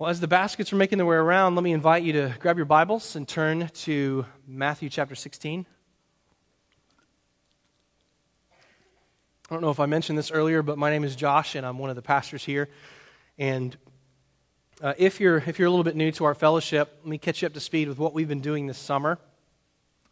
[0.00, 2.56] Well, as the baskets are making their way around, let me invite you to grab
[2.56, 5.66] your Bibles and turn to Matthew chapter 16.
[8.50, 11.76] I don't know if I mentioned this earlier, but my name is Josh, and I'm
[11.76, 12.70] one of the pastors here.
[13.38, 13.76] And
[14.80, 17.42] uh, if, you're, if you're a little bit new to our fellowship, let me catch
[17.42, 19.18] you up to speed with what we've been doing this summer.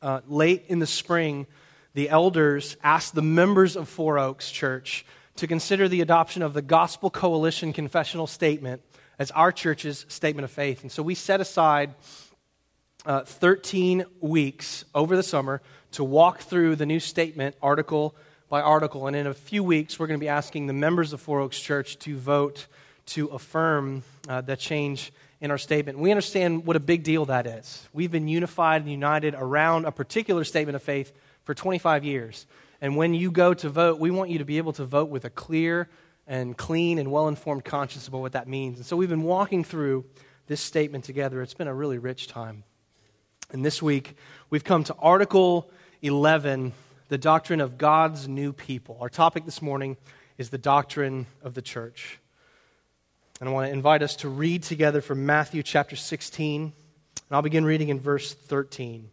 [0.03, 1.47] Uh, late in the spring,
[1.95, 6.61] the elders asked the members of Four Oaks Church to consider the adoption of the
[6.61, 8.83] Gospel Coalition confessional statement
[9.19, 10.83] as our church's statement of faith.
[10.83, 11.95] And so we set aside
[13.05, 15.63] uh, 13 weeks over the summer
[15.93, 18.15] to walk through the new statement article
[18.49, 19.07] by article.
[19.07, 21.61] And in a few weeks, we're going to be asking the members of Four Oaks
[21.61, 22.67] Church to vote
[23.07, 25.99] to affirm uh, the change in our statement.
[25.99, 27.87] We understand what a big deal that is.
[27.93, 31.13] We've been unified and united around a particular statement of faith
[31.45, 32.47] for 25 years.
[32.81, 35.25] And when you go to vote, we want you to be able to vote with
[35.25, 35.89] a clear
[36.29, 38.77] and clean and well informed conscience about what that means.
[38.77, 40.05] And so we've been walking through
[40.47, 41.43] this statement together.
[41.43, 42.63] It's been a really rich time.
[43.51, 44.15] And this week,
[44.51, 45.71] we've come to Article
[46.03, 46.75] 11,
[47.09, 48.99] the doctrine of God's new people.
[49.01, 49.97] Our topic this morning
[50.37, 52.19] is the doctrine of the church.
[53.41, 56.63] And I want to invite us to read together from Matthew chapter 16.
[56.63, 56.73] And
[57.31, 59.11] I'll begin reading in verse 13.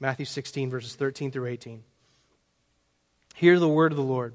[0.00, 1.84] Matthew 16, verses 13 through 18.
[3.34, 4.34] Hear the word of the Lord.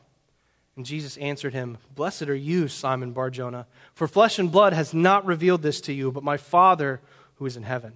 [0.75, 5.25] And Jesus answered him, Blessed are you, Simon Barjona, for flesh and blood has not
[5.25, 7.01] revealed this to you, but my Father
[7.35, 7.93] who is in heaven.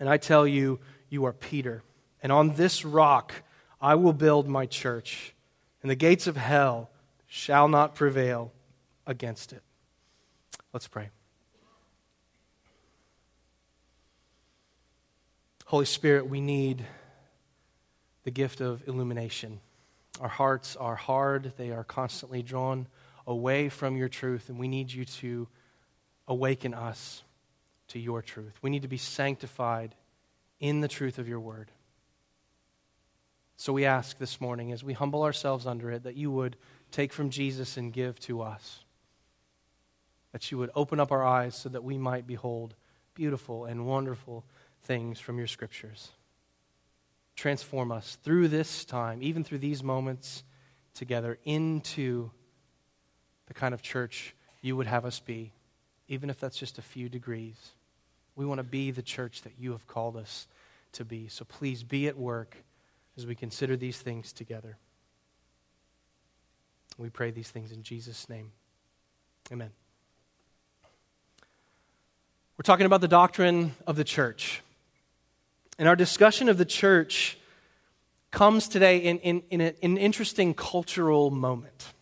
[0.00, 1.82] And I tell you, you are Peter,
[2.22, 3.34] and on this rock
[3.80, 5.34] I will build my church,
[5.82, 6.90] and the gates of hell
[7.26, 8.52] shall not prevail
[9.06, 9.62] against it.
[10.72, 11.10] Let's pray.
[15.66, 16.84] Holy Spirit, we need
[18.24, 19.60] the gift of illumination.
[20.20, 22.86] Our hearts are hard, they are constantly drawn
[23.26, 25.48] away from your truth, and we need you to
[26.28, 27.22] awaken us
[27.88, 28.54] to your truth.
[28.62, 29.94] We need to be sanctified
[30.60, 31.70] in the truth of your word.
[33.56, 36.56] So we ask this morning, as we humble ourselves under it, that you would
[36.90, 38.84] take from Jesus and give to us.
[40.32, 42.74] That you would open up our eyes so that we might behold
[43.14, 44.44] beautiful and wonderful
[44.82, 46.10] things from your scriptures
[47.44, 50.42] transform us through this time, even through these moments
[50.94, 52.30] together, into
[53.48, 55.52] the kind of church you would have us be,
[56.08, 57.72] even if that's just a few degrees.
[58.34, 60.46] We want to be the church that you have called us
[60.92, 61.28] to be.
[61.28, 62.56] So please be at work
[63.18, 64.78] as we consider these things together.
[66.96, 68.52] We pray these things in Jesus' name.
[69.52, 69.70] Amen.
[72.56, 74.62] We're talking about the doctrine of the church.
[75.78, 77.38] And our discussion of the church
[78.30, 81.92] comes today in, in, in, a, an interesting cultural moment.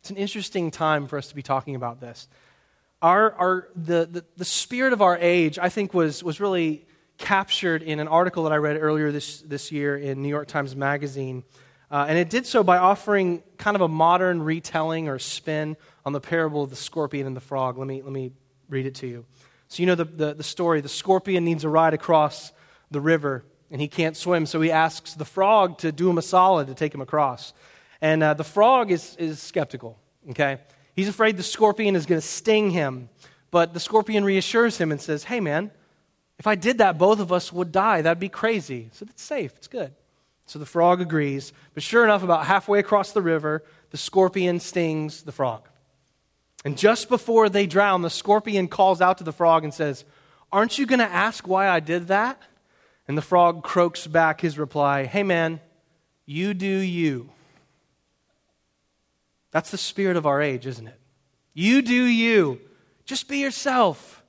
[0.00, 2.28] It's an interesting time for us to be talking about this.
[3.02, 6.86] Our, our, the, the, the spirit of our age, I think, was, was really
[7.18, 10.74] captured in an article that I read earlier this, this year in New York Times
[10.74, 11.44] Magazine.
[11.90, 16.12] Uh, and it did so by offering kind of a modern retelling or spin on
[16.12, 17.78] the parable of the scorpion and the frog.
[17.78, 18.32] Let me, let me
[18.68, 19.24] read it to you.
[19.68, 20.80] So, you know the, the, the story.
[20.80, 22.52] The scorpion needs a ride across
[22.90, 26.22] the river and he can't swim, so he asks the frog to do him a
[26.22, 27.52] solid to take him across.
[28.00, 29.98] And uh, the frog is, is skeptical,
[30.30, 30.58] okay?
[30.94, 33.08] He's afraid the scorpion is going to sting him,
[33.50, 35.70] but the scorpion reassures him and says, Hey, man,
[36.38, 38.02] if I did that, both of us would die.
[38.02, 38.90] That'd be crazy.
[38.92, 39.92] So it's safe, it's good.
[40.46, 45.22] So the frog agrees, but sure enough, about halfway across the river, the scorpion stings
[45.22, 45.68] the frog.
[46.64, 50.04] And just before they drown, the scorpion calls out to the frog and says,
[50.52, 52.40] Aren't you going to ask why I did that?
[53.08, 55.60] And the frog croaks back his reply Hey, man,
[56.24, 57.30] you do you.
[59.52, 61.00] That's the spirit of our age, isn't it?
[61.54, 62.60] You do you.
[63.04, 64.22] Just be yourself.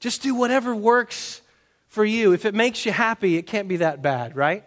[0.00, 1.40] Just do whatever works
[1.88, 2.32] for you.
[2.32, 4.64] If it makes you happy, it can't be that bad, right?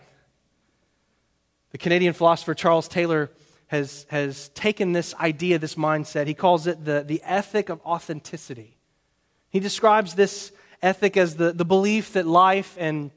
[1.71, 3.29] The Canadian philosopher Charles Taylor
[3.67, 6.25] has, has taken this idea, this mindset.
[6.25, 8.77] He calls it the, the ethic of authenticity.
[9.51, 10.51] He describes this
[10.81, 13.11] ethic as the, the belief that life and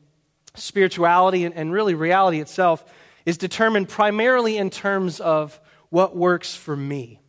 [0.55, 2.85] spirituality and, and really reality itself
[3.25, 5.59] is determined primarily in terms of
[5.91, 7.21] what works for me.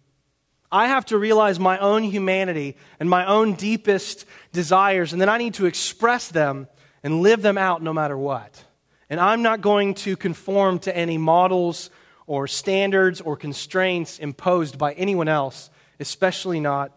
[0.71, 5.37] I have to realize my own humanity and my own deepest desires, and then I
[5.37, 6.67] need to express them
[7.03, 8.63] and live them out no matter what.
[9.09, 11.91] And I'm not going to conform to any models
[12.25, 16.91] or standards or constraints imposed by anyone else, especially not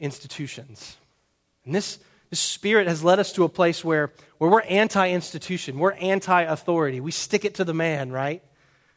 [0.00, 0.96] institutions.
[1.64, 1.98] And this,
[2.40, 7.00] spirit has led us to a place where, where we're anti institution, we're anti authority.
[7.00, 8.42] We stick it to the man, right?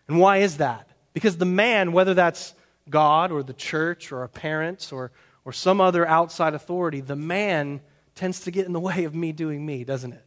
[0.07, 0.87] And why is that?
[1.13, 2.53] Because the man, whether that's
[2.89, 5.11] God or the church or our parents or,
[5.45, 7.81] or some other outside authority, the man
[8.15, 10.23] tends to get in the way of me doing me, doesn't it?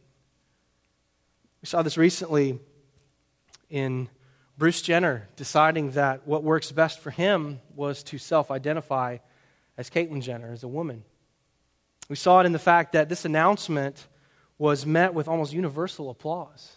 [1.61, 2.59] We saw this recently
[3.69, 4.09] in
[4.57, 9.17] Bruce Jenner deciding that what works best for him was to self identify
[9.77, 11.03] as Caitlyn Jenner, as a woman.
[12.09, 14.07] We saw it in the fact that this announcement
[14.57, 16.71] was met with almost universal applause.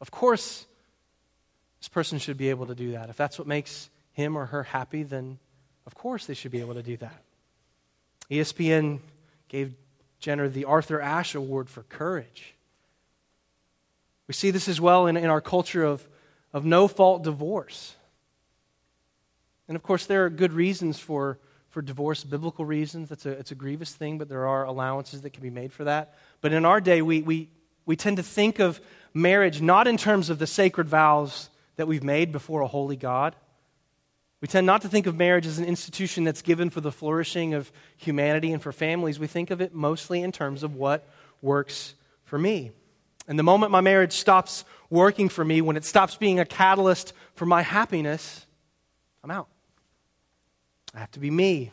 [0.00, 0.66] Of course,
[1.80, 3.10] this person should be able to do that.
[3.10, 5.38] If that's what makes him or her happy, then
[5.86, 7.22] of course they should be able to do that.
[8.30, 9.00] ESPN
[9.48, 9.74] gave
[10.18, 12.54] Jenner the Arthur Ashe Award for courage.
[14.26, 16.06] We see this as well in, in our culture of,
[16.52, 17.94] of no fault divorce.
[19.68, 21.38] And of course, there are good reasons for,
[21.76, 23.10] for divorce, biblical reasons.
[23.10, 25.84] That's a, it's a grievous thing, but there are allowances that can be made for
[25.84, 26.14] that.
[26.40, 27.50] But in our day, we, we,
[27.84, 28.80] we tend to think of
[29.12, 33.36] marriage not in terms of the sacred vows that we've made before a holy God.
[34.40, 37.52] We tend not to think of marriage as an institution that's given for the flourishing
[37.52, 39.18] of humanity and for families.
[39.18, 41.06] We think of it mostly in terms of what
[41.42, 41.92] works
[42.24, 42.70] for me.
[43.28, 47.12] And the moment my marriage stops working for me, when it stops being a catalyst
[47.34, 48.46] for my happiness,
[49.22, 49.48] I'm out.
[50.96, 51.70] I have to be me.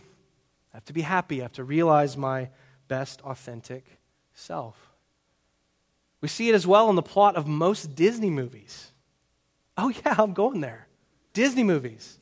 [0.73, 1.39] I have to be happy.
[1.39, 2.49] I have to realize my
[2.89, 3.85] best authentic
[4.33, 4.91] self.
[6.19, 8.91] We see it as well in the plot of most Disney movies.
[9.77, 10.87] Oh, yeah, I'm going there.
[11.31, 12.19] Disney movies.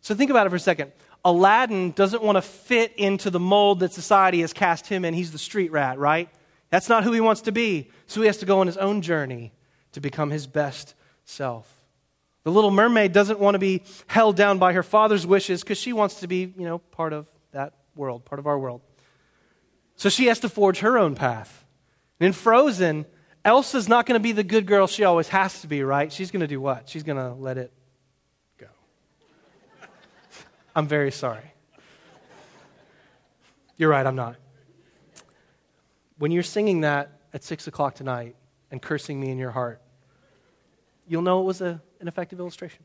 [0.00, 0.92] So think about it for a second.
[1.24, 5.14] Aladdin doesn't want to fit into the mold that society has cast him in.
[5.14, 6.28] He's the street rat, right?
[6.70, 7.90] That's not who he wants to be.
[8.06, 9.52] So he has to go on his own journey
[9.92, 10.94] to become his best
[11.24, 11.81] self.
[12.44, 15.92] The little mermaid doesn't want to be held down by her father's wishes because she
[15.92, 18.80] wants to be, you know, part of that world, part of our world.
[19.96, 21.64] So she has to forge her own path.
[22.18, 23.06] And in Frozen,
[23.44, 26.12] Elsa's not going to be the good girl she always has to be, right?
[26.12, 26.88] She's going to do what?
[26.88, 27.72] She's going to let it
[28.58, 28.66] go.
[30.74, 31.52] I'm very sorry.
[33.76, 34.36] You're right, I'm not.
[36.18, 38.36] When you're singing that at 6 o'clock tonight
[38.70, 39.82] and cursing me in your heart,
[41.08, 42.84] you'll know it was a, an effective illustration.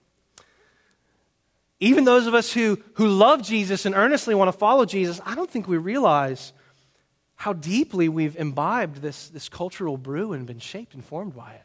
[1.80, 5.36] Even those of us who, who love Jesus and earnestly want to follow Jesus, I
[5.36, 6.54] don't think we realize
[7.36, 11.64] how deeply we've imbibed this, this cultural brew and been shaped and formed by it.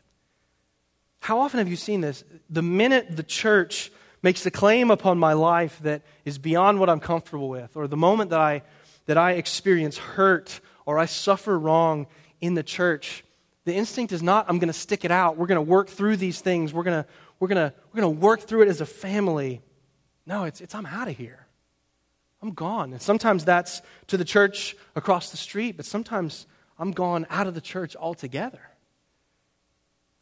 [1.21, 2.25] How often have you seen this?
[2.51, 3.91] The minute the church
[4.23, 7.97] makes a claim upon my life that is beyond what I'm comfortable with, or the
[7.97, 8.63] moment that I,
[9.07, 12.07] that I experience hurt or I suffer wrong
[12.41, 13.25] in the church,
[13.65, 15.37] the instinct is not, I'm going to stick it out.
[15.37, 16.75] We're going to work through these things.
[16.75, 17.09] We're going to,
[17.43, 19.63] we're going we're to work through it as a family.
[20.27, 21.49] No, it's, it's I'm out of here.
[22.41, 22.93] I'm gone.
[22.93, 26.47] And sometimes that's to the church across the street, but sometimes
[26.79, 28.61] I'm gone out of the church altogether.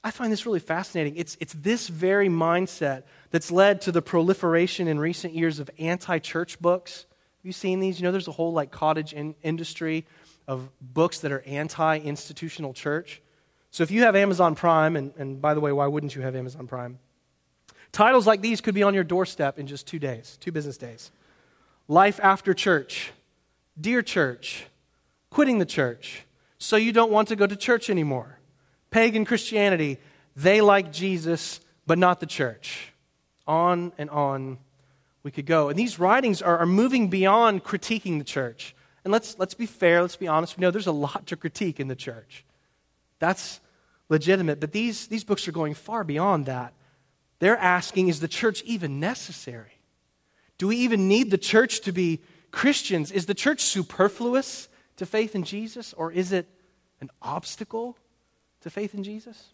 [0.03, 1.17] I find this really fascinating.
[1.17, 6.21] It's, it's this very mindset that's led to the proliferation in recent years of anti
[6.21, 7.05] church books.
[7.41, 8.01] Have you seen these?
[8.01, 10.07] You know, there's a whole like cottage in, industry
[10.49, 13.21] of books that are anti institutional church.
[13.71, 16.35] So if you have Amazon Prime, and, and by the way, why wouldn't you have
[16.35, 16.99] Amazon Prime?
[17.93, 21.11] Titles like these could be on your doorstep in just two days, two business days.
[21.89, 23.13] Life after church,
[23.81, 24.67] Dear Church,
[25.31, 26.25] Quitting the church,
[26.59, 28.39] So you don't want to go to church anymore.
[28.91, 29.99] Pagan Christianity,
[30.37, 32.93] They like Jesus, but not the church.
[33.47, 34.59] On and on
[35.23, 35.69] we could go.
[35.69, 38.75] And these writings are, are moving beyond critiquing the church.
[39.05, 40.57] And let's, let's be fair, let's be honest.
[40.57, 42.45] We know there's a lot to critique in the church.
[43.19, 43.61] That's
[44.09, 44.61] legitimate.
[44.61, 46.73] But these, these books are going far beyond that.
[47.41, 49.81] They're asking, is the church even necessary?
[50.59, 52.21] Do we even need the church to be
[52.51, 53.11] Christians?
[53.11, 56.47] Is the church superfluous to faith in Jesus, or is it
[57.01, 57.97] an obstacle
[58.61, 59.49] to faith in Jesus?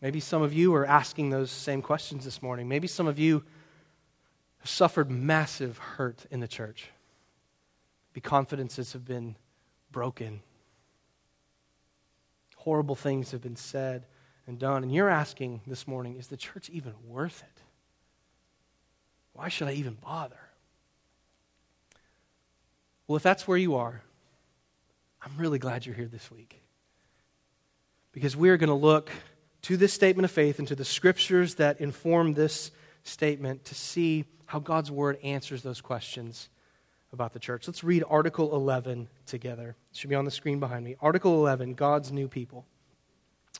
[0.00, 2.68] Maybe some of you are asking those same questions this morning.
[2.68, 3.44] Maybe some of you
[4.60, 6.88] have suffered massive hurt in the church.
[8.10, 9.36] Maybe confidences have been
[9.92, 10.40] broken.
[12.56, 14.06] Horrible things have been said
[14.48, 14.82] and done.
[14.82, 17.62] And you're asking this morning, is the church even worth it?
[19.34, 20.40] Why should I even bother?
[23.06, 24.02] Well, if that's where you are,
[25.22, 26.60] I'm really glad you're here this week.
[28.12, 29.10] Because we're going to look
[29.62, 32.70] to this statement of faith and to the scriptures that inform this
[33.04, 36.48] statement to see how God's word answers those questions
[37.12, 37.68] about the church.
[37.68, 39.76] Let's read Article 11 together.
[39.90, 40.96] It should be on the screen behind me.
[41.00, 42.66] Article 11 God's new people.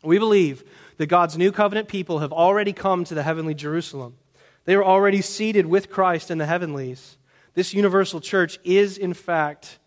[0.03, 0.65] We believe
[0.97, 4.17] that God's new covenant people have already come to the heavenly Jerusalem.
[4.65, 7.17] They are already seated with Christ in the heavenlies.
[7.55, 9.79] This universal church is, in fact,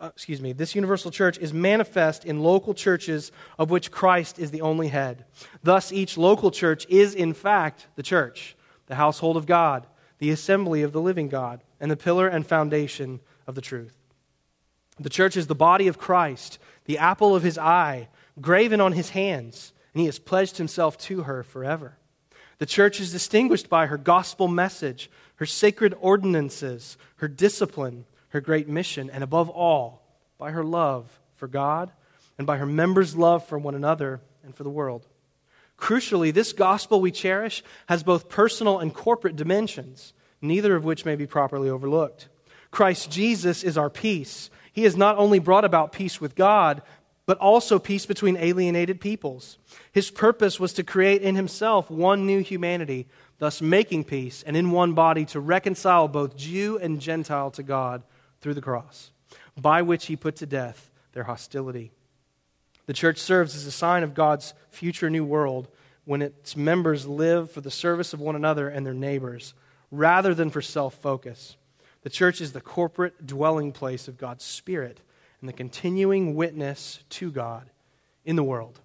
[0.00, 4.50] uh, excuse me, this universal church is manifest in local churches of which Christ is
[4.50, 5.26] the only head.
[5.62, 9.86] Thus, each local church is, in fact, the church, the household of God,
[10.18, 13.96] the assembly of the living God, and the pillar and foundation of the truth.
[14.98, 18.08] The church is the body of Christ, the apple of his eye,
[18.40, 21.96] graven on his hands, and he has pledged himself to her forever.
[22.58, 28.68] The church is distinguished by her gospel message, her sacred ordinances, her discipline, her great
[28.68, 30.02] mission, and above all,
[30.38, 31.90] by her love for God
[32.38, 35.06] and by her members' love for one another and for the world.
[35.78, 41.16] Crucially, this gospel we cherish has both personal and corporate dimensions, neither of which may
[41.16, 42.28] be properly overlooked.
[42.70, 44.50] Christ Jesus is our peace.
[44.72, 46.82] He has not only brought about peace with God,
[47.30, 49.56] but also peace between alienated peoples.
[49.92, 53.06] His purpose was to create in himself one new humanity,
[53.38, 58.02] thus making peace, and in one body to reconcile both Jew and Gentile to God
[58.40, 59.12] through the cross,
[59.56, 61.92] by which he put to death their hostility.
[62.86, 65.68] The church serves as a sign of God's future new world
[66.06, 69.54] when its members live for the service of one another and their neighbors,
[69.92, 71.56] rather than for self focus.
[72.02, 75.00] The church is the corporate dwelling place of God's Spirit
[75.40, 77.70] and the continuing witness to God
[78.24, 78.80] in the world.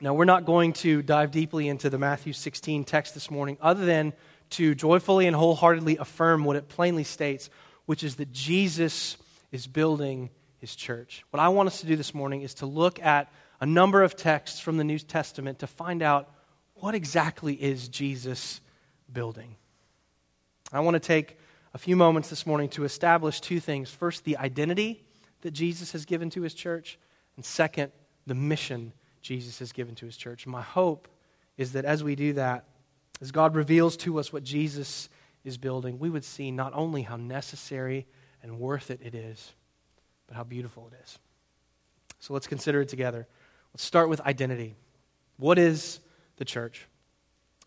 [0.00, 3.86] Now, we're not going to dive deeply into the Matthew 16 text this morning, other
[3.86, 4.12] than
[4.50, 7.48] to joyfully and wholeheartedly affirm what it plainly states
[7.86, 9.16] which is that Jesus
[9.52, 11.24] is building his church.
[11.30, 14.16] What I want us to do this morning is to look at a number of
[14.16, 16.30] texts from the New Testament to find out
[16.74, 18.60] what exactly is Jesus
[19.12, 19.56] building.
[20.72, 21.38] I want to take
[21.72, 23.90] a few moments this morning to establish two things.
[23.90, 25.03] First, the identity
[25.44, 26.98] that Jesus has given to his church,
[27.36, 27.92] and second,
[28.26, 30.46] the mission Jesus has given to his church.
[30.46, 31.06] my hope
[31.58, 32.64] is that as we do that,
[33.20, 35.10] as God reveals to us what Jesus
[35.44, 38.06] is building, we would see not only how necessary
[38.42, 39.52] and worth it it is,
[40.26, 41.18] but how beautiful it is.
[42.20, 43.26] So let's consider it together.
[43.74, 44.76] Let's start with identity.
[45.36, 46.00] What is
[46.36, 46.86] the church?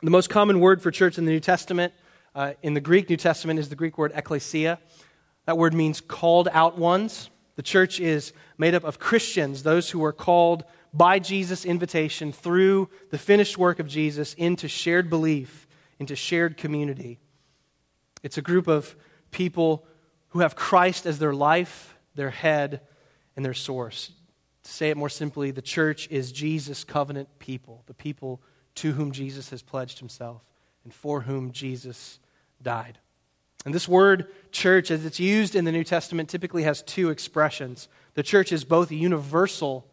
[0.01, 1.93] The most common word for church in the New Testament,
[2.33, 4.79] uh, in the Greek New Testament, is the Greek word ekklesia.
[5.45, 7.29] That word means called out ones.
[7.57, 12.89] The church is made up of Christians, those who are called by Jesus' invitation through
[13.09, 15.67] the finished work of Jesus into shared belief,
[15.99, 17.19] into shared community.
[18.21, 18.95] It's a group of
[19.31, 19.87] people
[20.29, 22.81] who have Christ as their life, their head,
[23.35, 24.11] and their source.
[24.63, 28.39] To say it more simply, the church is Jesus' covenant people, the people
[28.75, 30.43] to whom Jesus has pledged himself
[30.83, 32.19] and for whom Jesus
[32.61, 32.99] died.
[33.67, 37.89] And this word church, as it's used in the New Testament, typically has two expressions.
[38.13, 39.85] The church is both universal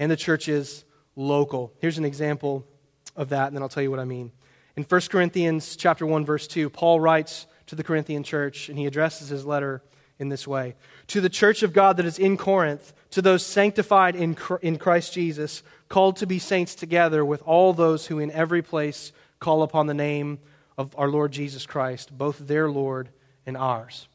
[0.00, 0.84] and the church is
[1.14, 1.72] local.
[1.78, 2.66] Here's an example
[3.14, 4.32] of that, and then I'll tell you what I mean.
[4.74, 8.86] In 1 Corinthians chapter 1, verse 2, Paul writes to the Corinthian church, and he
[8.86, 9.80] addresses his letter
[10.18, 10.74] in this way
[11.06, 15.12] To the church of God that is in Corinth, to those sanctified in, in Christ
[15.12, 19.86] Jesus, called to be saints together with all those who in every place call upon
[19.86, 20.40] the name
[20.76, 23.10] of our Lord Jesus Christ, both their Lord
[23.46, 24.08] and ours.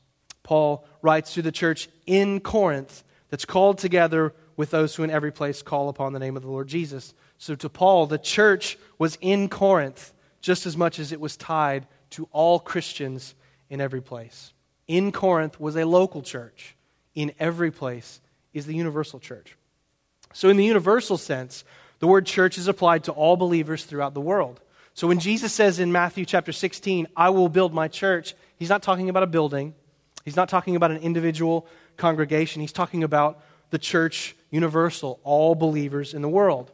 [0.43, 5.31] Paul writes to the church in Corinth that's called together with those who in every
[5.31, 7.13] place call upon the name of the Lord Jesus.
[7.37, 11.87] So to Paul, the church was in Corinth just as much as it was tied
[12.11, 13.35] to all Christians
[13.69, 14.53] in every place.
[14.87, 16.75] In Corinth was a local church.
[17.15, 18.21] In every place
[18.53, 19.57] is the universal church.
[20.33, 21.63] So, in the universal sense,
[21.99, 24.59] the word church is applied to all believers throughout the world.
[24.95, 28.81] So, when Jesus says in Matthew chapter 16, I will build my church, he's not
[28.81, 29.75] talking about a building,
[30.23, 36.13] he's not talking about an individual congregation, he's talking about the church universal, all believers
[36.13, 36.71] in the world.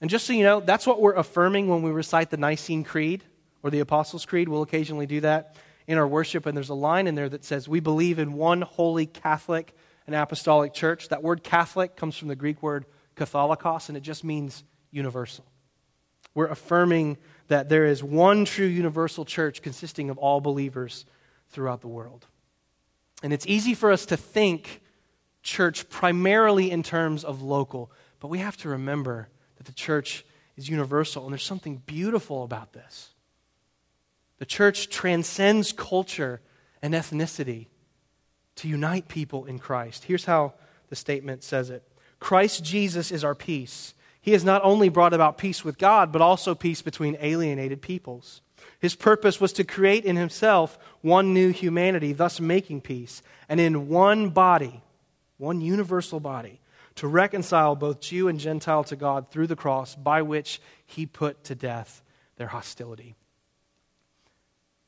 [0.00, 3.22] And just so you know, that's what we're affirming when we recite the Nicene Creed
[3.62, 4.48] or the Apostles' Creed.
[4.48, 7.68] We'll occasionally do that in our worship, and there's a line in there that says,
[7.68, 9.74] We believe in one holy Catholic
[10.06, 11.10] and apostolic church.
[11.10, 15.44] That word Catholic comes from the Greek word katholikos, and it just means universal.
[16.36, 17.16] We're affirming
[17.48, 21.06] that there is one true universal church consisting of all believers
[21.48, 22.26] throughout the world.
[23.22, 24.82] And it's easy for us to think
[25.42, 27.90] church primarily in terms of local,
[28.20, 30.26] but we have to remember that the church
[30.58, 33.14] is universal, and there's something beautiful about this.
[34.36, 36.42] The church transcends culture
[36.82, 37.68] and ethnicity
[38.56, 40.04] to unite people in Christ.
[40.04, 40.52] Here's how
[40.90, 41.82] the statement says it
[42.20, 43.94] Christ Jesus is our peace.
[44.26, 48.42] He has not only brought about peace with God, but also peace between alienated peoples.
[48.80, 53.88] His purpose was to create in himself one new humanity, thus making peace, and in
[53.88, 54.82] one body,
[55.38, 56.60] one universal body,
[56.96, 61.44] to reconcile both Jew and Gentile to God through the cross, by which he put
[61.44, 62.02] to death
[62.34, 63.14] their hostility.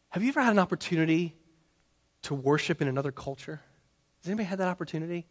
[0.08, 1.36] Have you ever had an opportunity
[2.22, 3.60] to worship in another culture?
[4.18, 5.28] Has anybody had that opportunity?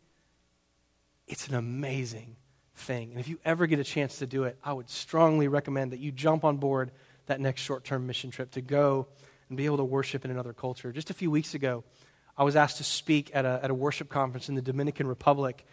[1.27, 2.37] It's an amazing
[2.77, 3.11] thing.
[3.11, 5.99] And if you ever get a chance to do it, I would strongly recommend that
[5.99, 6.91] you jump on board
[7.25, 9.07] that next short term mission trip to go
[9.49, 10.91] and be able to worship in another culture.
[10.91, 11.83] Just a few weeks ago,
[12.37, 15.65] I was asked to speak at a, at a worship conference in the Dominican Republic.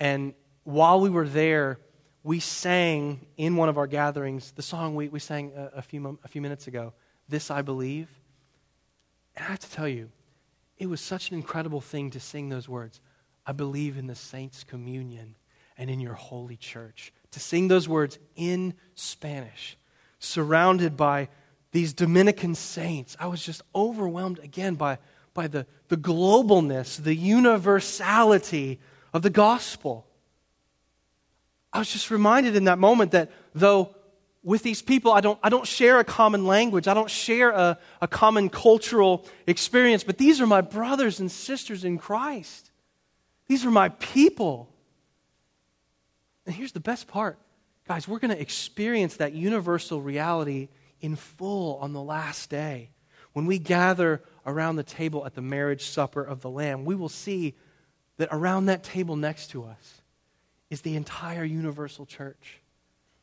[0.00, 1.78] And while we were there,
[2.22, 6.18] we sang in one of our gatherings the song we, we sang a, a, few,
[6.24, 6.92] a few minutes ago,
[7.28, 8.08] This I Believe.
[9.36, 10.10] And I have to tell you,
[10.78, 13.00] it was such an incredible thing to sing those words.
[13.46, 15.36] I believe in the saints' communion
[15.78, 17.12] and in your holy church.
[17.30, 19.78] To sing those words in Spanish,
[20.18, 21.28] surrounded by
[21.72, 24.98] these Dominican saints, I was just overwhelmed again by,
[25.32, 28.80] by the, the globalness, the universality
[29.14, 30.06] of the gospel.
[31.72, 33.94] I was just reminded in that moment that though
[34.42, 37.78] with these people, I don't, I don't share a common language, I don't share a,
[38.00, 42.70] a common cultural experience, but these are my brothers and sisters in Christ.
[43.46, 44.70] These are my people.
[46.48, 47.38] And here's the best part
[47.86, 50.68] guys, we're going to experience that universal reality
[51.00, 52.90] in full on the last day.
[53.34, 57.10] When we gather around the table at the marriage supper of the Lamb, we will
[57.10, 57.54] see
[58.16, 60.00] that around that table next to us
[60.70, 62.60] is the entire universal church.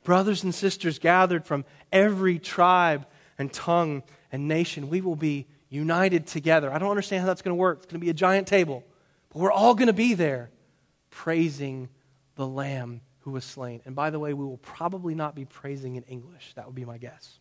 [0.03, 3.08] Brothers and sisters gathered from every tribe
[3.39, 6.72] and tongue and nation, we will be united together.
[6.72, 7.79] I don't understand how that's going to work.
[7.79, 8.84] It's going to be a giant table,
[9.29, 10.51] but we're all going to be there
[11.10, 11.89] praising
[12.36, 13.82] the Lamb who was slain.
[13.86, 16.53] And by the way, we will probably not be praising in English.
[16.55, 17.39] That would be my guess.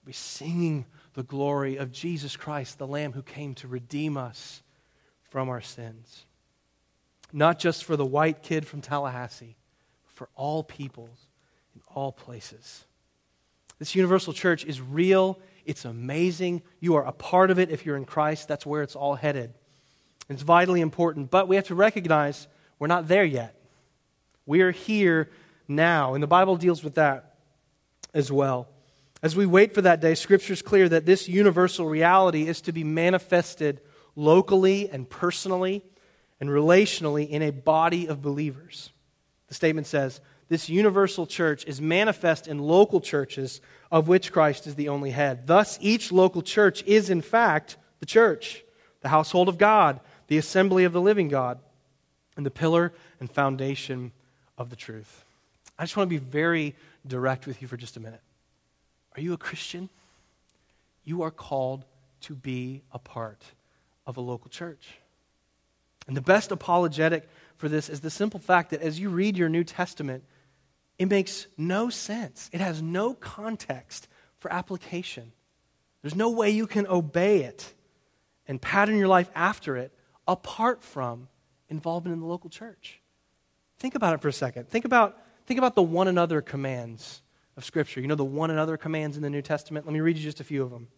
[0.00, 4.62] We'll be singing the glory of Jesus Christ, the Lamb who came to redeem us
[5.24, 6.24] from our sins.
[7.32, 9.56] Not just for the white kid from Tallahassee,
[10.04, 11.26] but for all peoples
[11.74, 12.84] in all places.
[13.80, 15.40] This universal church is real.
[15.66, 16.62] It's amazing.
[16.78, 18.46] You are a part of it if you're in Christ.
[18.46, 19.52] That's where it's all headed.
[20.28, 21.28] It's vitally important.
[21.28, 22.46] But we have to recognize
[22.78, 23.59] we're not there yet.
[24.46, 25.30] We are here
[25.68, 26.14] now.
[26.14, 27.36] And the Bible deals with that
[28.12, 28.68] as well.
[29.22, 32.72] As we wait for that day, Scripture is clear that this universal reality is to
[32.72, 33.80] be manifested
[34.16, 35.84] locally and personally
[36.40, 38.90] and relationally in a body of believers.
[39.48, 44.74] The statement says, This universal church is manifest in local churches, of which Christ is
[44.74, 45.46] the only head.
[45.46, 48.64] Thus, each local church is, in fact, the church,
[49.02, 51.58] the household of God, the assembly of the living God,
[52.36, 54.12] and the pillar and foundation
[54.60, 55.24] of the truth.
[55.78, 58.20] I just want to be very direct with you for just a minute.
[59.16, 59.88] Are you a Christian?
[61.02, 61.86] You are called
[62.22, 63.42] to be a part
[64.06, 64.98] of a local church.
[66.06, 69.48] And the best apologetic for this is the simple fact that as you read your
[69.48, 70.24] New Testament,
[70.98, 72.50] it makes no sense.
[72.52, 75.32] It has no context for application.
[76.02, 77.72] There's no way you can obey it
[78.46, 79.92] and pattern your life after it
[80.28, 81.28] apart from
[81.70, 82.99] involvement in the local church.
[83.80, 84.68] Think about it for a second.
[84.68, 87.22] Think about, think about the one another commands
[87.56, 88.00] of Scripture.
[88.00, 89.86] You know the one another commands in the New Testament?
[89.86, 90.88] Let me read you just a few of them.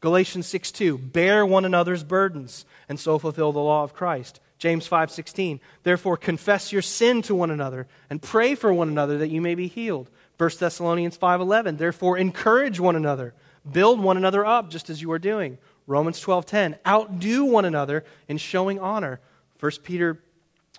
[0.00, 4.40] Galatians 6 2, bear one another's burdens and so fulfill the law of Christ.
[4.58, 9.18] James 5 16, therefore confess your sin to one another and pray for one another
[9.18, 10.08] that you may be healed.
[10.38, 13.34] 1 Thessalonians 5 11, therefore encourage one another,
[13.70, 15.58] build one another up just as you are doing.
[15.88, 19.20] Romans 12 10, outdo one another in showing honor.
[19.58, 20.20] 1 Peter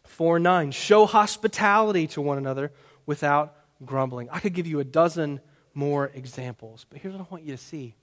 [0.06, 0.72] 4 9.
[0.72, 2.72] Show hospitality to one another
[3.06, 4.30] without grumbling.
[4.32, 5.40] I could give you a dozen
[5.74, 7.96] more examples, but here's what I want you to see.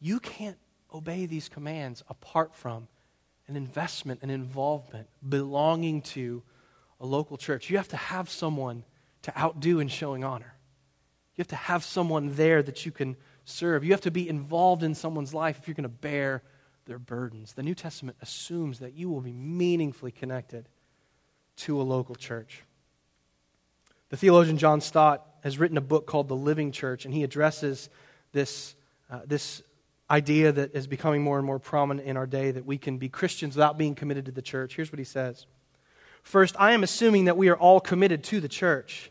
[0.00, 0.58] You can't
[0.92, 2.88] obey these commands apart from
[3.48, 6.42] an investment, an involvement belonging to
[7.00, 7.70] a local church.
[7.70, 8.84] You have to have someone
[9.22, 10.54] to outdo in showing honor.
[11.34, 13.84] You have to have someone there that you can serve.
[13.84, 16.42] You have to be involved in someone's life if you're going to bear
[16.86, 17.52] their burdens.
[17.52, 20.68] The New Testament assumes that you will be meaningfully connected
[21.58, 22.64] to a local church.
[24.10, 27.90] The theologian John Stott has written a book called The Living Church, and he addresses
[28.32, 28.74] this,
[29.10, 29.62] uh, this
[30.10, 33.08] idea that is becoming more and more prominent in our day that we can be
[33.08, 34.76] Christians without being committed to the church.
[34.76, 35.46] Here's what he says
[36.22, 39.10] First, I am assuming that we are all committed to the church.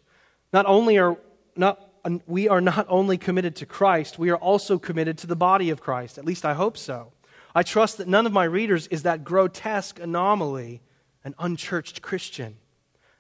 [0.52, 1.18] Not only are
[1.56, 1.84] not
[2.26, 5.82] we are not only committed to Christ, we are also committed to the body of
[5.82, 6.18] Christ.
[6.18, 7.12] At least I hope so.
[7.54, 10.82] I trust that none of my readers is that grotesque anomaly
[11.28, 12.56] an unchurched Christian.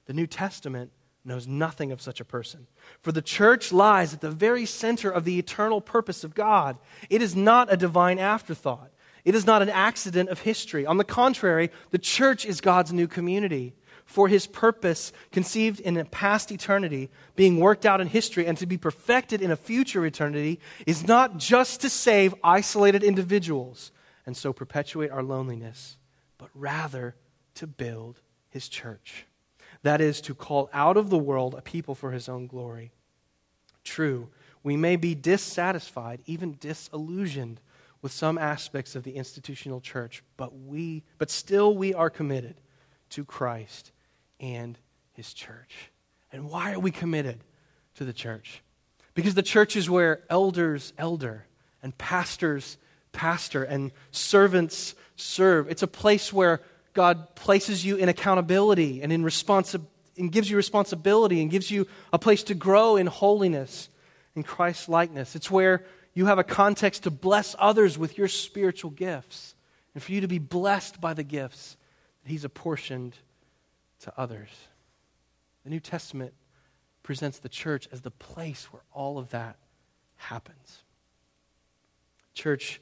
[0.05, 0.91] The New Testament
[1.25, 2.65] knows nothing of such a person.
[3.01, 6.77] For the church lies at the very center of the eternal purpose of God.
[7.09, 8.91] It is not a divine afterthought,
[9.25, 10.85] it is not an accident of history.
[10.85, 13.75] On the contrary, the church is God's new community.
[14.05, 18.65] For his purpose, conceived in a past eternity, being worked out in history, and to
[18.65, 23.91] be perfected in a future eternity, is not just to save isolated individuals
[24.25, 25.97] and so perpetuate our loneliness,
[26.37, 27.17] but rather
[27.57, 29.25] to build his church
[29.83, 32.91] that is, to call out of the world a people for his own glory.
[33.83, 34.29] True,
[34.63, 37.61] we may be dissatisfied, even disillusioned
[38.01, 42.55] with some aspects of the institutional church, but, we, but still we are committed
[43.09, 43.91] to Christ
[44.39, 44.77] and
[45.13, 45.91] his church.
[46.31, 47.43] And why are we committed
[47.95, 48.61] to the church?
[49.13, 51.45] Because the church is where elders elder
[51.81, 52.77] and pastors
[53.13, 55.71] pastor and servants serve.
[55.71, 56.61] It's a place where
[56.97, 59.85] God places you in accountability and in responsi-
[60.17, 63.87] and gives you responsibility and gives you a place to grow in holiness
[64.35, 65.35] in Christ's likeness.
[65.35, 69.53] It's where you have a context to bless others with your spiritual gifts
[69.93, 71.77] and for you to be blessed by the gifts
[72.23, 73.15] that He's apportioned
[73.99, 74.49] to others.
[75.65, 76.33] The New Testament
[77.03, 79.57] presents the church as the place where all of that
[80.15, 80.79] happens.
[82.33, 82.81] Church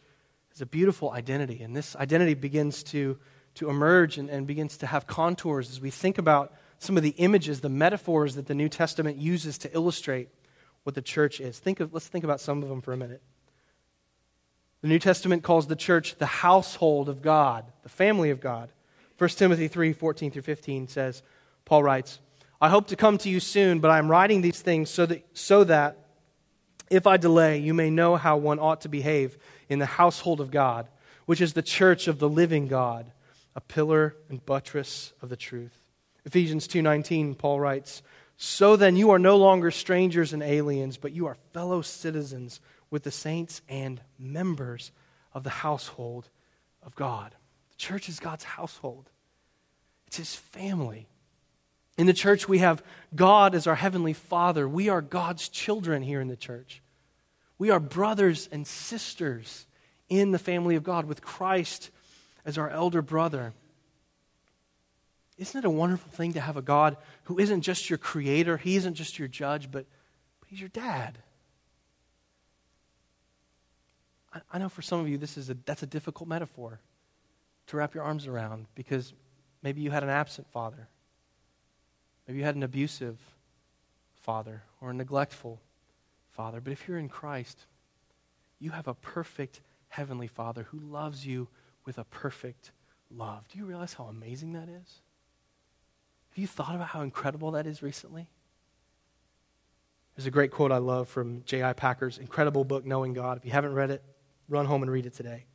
[0.54, 3.17] is a beautiful identity, and this identity begins to
[3.56, 7.15] to emerge and, and begins to have contours as we think about some of the
[7.18, 10.30] images, the metaphors that the New Testament uses to illustrate
[10.84, 11.58] what the church is.
[11.58, 13.22] Think of, let's think about some of them for a minute.
[14.82, 18.72] The New Testament calls the church the household of God, the family of God.
[19.18, 21.24] 1 Timothy 3 14 through 15 says,
[21.63, 22.20] Paul writes,
[22.62, 25.26] I hope to come to you soon, but I am writing these things so that,
[25.34, 25.98] so that
[26.89, 29.38] if I delay, you may know how one ought to behave
[29.70, 30.88] in the household of God,
[31.26, 33.12] which is the church of the living God
[33.56, 35.82] a pillar and buttress of the truth.
[36.26, 38.02] Ephesians 2:19 Paul writes,
[38.38, 43.04] "So then you are no longer strangers and aliens, but you are fellow citizens with
[43.04, 44.91] the saints and members
[45.34, 46.30] of the household
[46.84, 47.36] of God."
[47.70, 49.10] The church is God's household.
[50.08, 51.08] It's his family.
[51.98, 52.84] In the church, we have
[53.15, 54.68] God as our heavenly Father.
[54.68, 56.82] We are God's children here in the church.
[57.58, 59.65] We are brothers and sisters
[60.10, 61.89] in the family of God with Christ
[62.45, 63.53] as our elder brother.
[65.38, 68.75] Isn't it a wonderful thing to have a God who isn't just your creator, he
[68.75, 69.86] isn't just your judge, but,
[70.39, 71.17] but he's your dad?
[74.34, 76.79] I, I know for some of you this is a, that's a difficult metaphor
[77.67, 79.13] to wrap your arms around because
[79.63, 80.88] maybe you had an absent father.
[82.27, 83.17] Maybe you had an abusive
[84.21, 85.60] father or a neglectful
[86.31, 86.62] father.
[86.62, 87.60] But if you're in Christ,
[88.60, 91.47] you have a perfect heavenly father who loves you
[91.86, 92.71] with a perfect
[93.10, 93.48] love.
[93.50, 95.02] Do you realize how amazing that is?
[96.30, 98.28] Have you thought about how incredible that is recently?
[100.15, 101.74] There's a great quote I love from J.I.
[101.74, 103.38] Packer's incredible book, Knowing God.
[103.38, 104.02] If you haven't read it,
[104.50, 105.45] run home and read it today.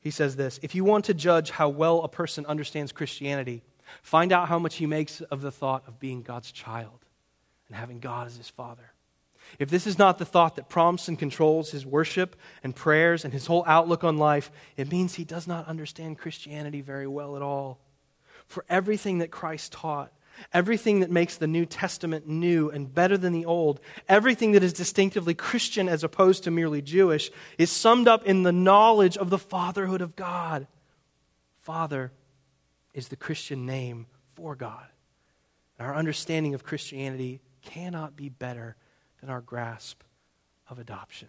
[0.00, 3.62] He says this If you want to judge how well a person understands Christianity,
[4.02, 7.04] find out how much he makes of the thought of being God's child
[7.68, 8.89] and having God as his father.
[9.58, 13.32] If this is not the thought that prompts and controls his worship and prayers and
[13.32, 17.42] his whole outlook on life, it means he does not understand Christianity very well at
[17.42, 17.80] all.
[18.46, 20.12] For everything that Christ taught,
[20.52, 24.72] everything that makes the New Testament new and better than the Old, everything that is
[24.72, 29.38] distinctively Christian as opposed to merely Jewish, is summed up in the knowledge of the
[29.38, 30.66] fatherhood of God.
[31.60, 32.12] Father
[32.94, 34.86] is the Christian name for God.
[35.78, 38.76] And our understanding of Christianity cannot be better
[39.20, 40.02] than our grasp
[40.68, 41.28] of adoption.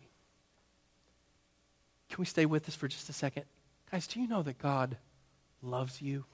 [2.09, 3.45] Can we stay with us for just a second?
[3.91, 4.97] Guys, do you know that God
[5.61, 6.25] loves you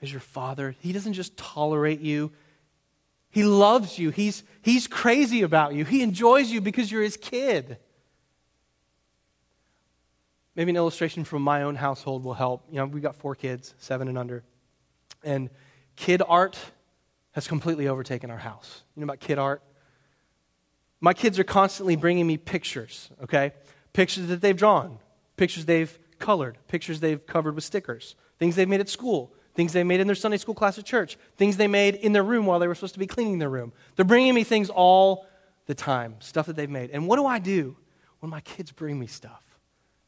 [0.00, 0.74] as your father?
[0.80, 2.32] He doesn't just tolerate you,
[3.30, 4.10] He loves you.
[4.10, 5.84] He's, he's crazy about you.
[5.84, 7.78] He enjoys you because you're His kid.
[10.56, 12.64] Maybe an illustration from my own household will help.
[12.70, 14.42] You know, we've got four kids, seven and under.
[15.22, 15.48] And
[15.96, 16.58] kid art
[17.32, 18.82] has completely overtaken our house.
[18.96, 19.62] You know about kid art?
[21.00, 23.52] My kids are constantly bringing me pictures, okay?
[23.92, 24.98] Pictures that they've drawn,
[25.36, 29.82] pictures they've colored, pictures they've covered with stickers, things they've made at school, things they
[29.82, 32.58] made in their Sunday school class at church, things they made in their room while
[32.58, 33.72] they were supposed to be cleaning their room.
[33.96, 35.26] They're bringing me things all
[35.66, 36.90] the time, stuff that they've made.
[36.90, 37.76] And what do I do
[38.20, 39.42] when my kids bring me stuff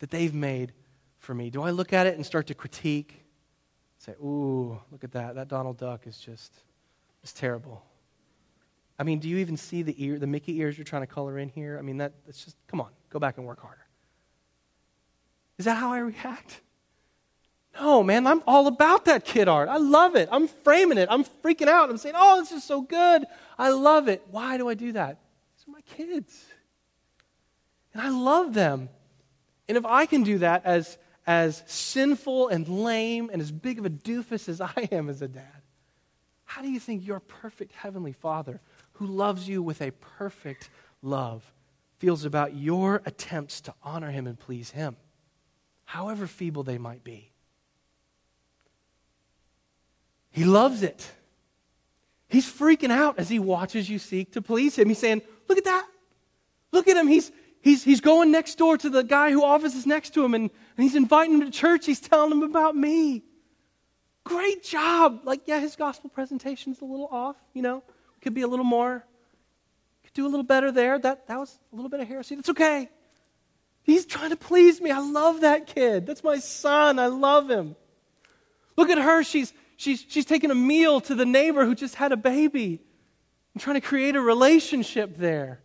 [0.01, 0.73] that they've made
[1.19, 1.51] for me?
[1.51, 3.25] Do I look at it and start to critique?
[3.99, 5.37] Say, ooh, look at that.
[5.37, 6.53] That Donald Duck is just,
[7.23, 7.83] it's terrible.
[8.99, 11.39] I mean, do you even see the ear, the Mickey ears you're trying to color
[11.39, 11.79] in here?
[11.79, 13.87] I mean, that, that's just, come on, go back and work harder.
[15.59, 16.61] Is that how I react?
[17.81, 19.69] No, man, I'm all about that kid art.
[19.69, 20.29] I love it.
[20.31, 21.09] I'm framing it.
[21.11, 21.89] I'm freaking out.
[21.89, 23.25] I'm saying, oh, this is so good.
[23.59, 24.23] I love it.
[24.31, 25.19] Why do I do that?
[25.57, 26.45] These are my kids.
[27.95, 28.89] And I love them.
[29.69, 33.87] And if I can do that as, as sinful and lame and as big of
[33.87, 35.63] a doofus as I am as a dad,
[36.45, 38.61] how do you think your perfect heavenly father,
[39.03, 40.71] who loves you with a perfect
[41.03, 41.43] love,
[41.99, 44.97] feels about your attempts to honor him and please him,
[45.85, 47.31] however feeble they might be?
[50.31, 51.11] He loves it.
[52.29, 54.89] He's freaking out as he watches you seek to please him.
[54.89, 55.87] He's saying, Look at that.
[56.71, 57.09] Look at him.
[57.09, 60.49] He's, he's, he's going next door to the guy who offices next to him and,
[60.77, 61.85] and he's inviting him to church.
[61.85, 63.23] He's telling him about me.
[64.25, 65.23] Great job.
[65.25, 67.83] Like, yeah, his gospel presentation's a little off, you know,
[68.23, 69.05] could be a little more,
[70.05, 70.99] could do a little better there.
[70.99, 72.37] That, that was a little bit of heresy.
[72.37, 72.89] That's okay.
[73.83, 74.91] He's trying to please me.
[74.91, 76.07] I love that kid.
[76.07, 76.99] That's my son.
[76.99, 77.77] I love him.
[78.77, 79.23] Look at her.
[79.23, 82.81] She's, She's, she's taking a meal to the neighbor who just had a baby
[83.53, 85.61] and trying to create a relationship there,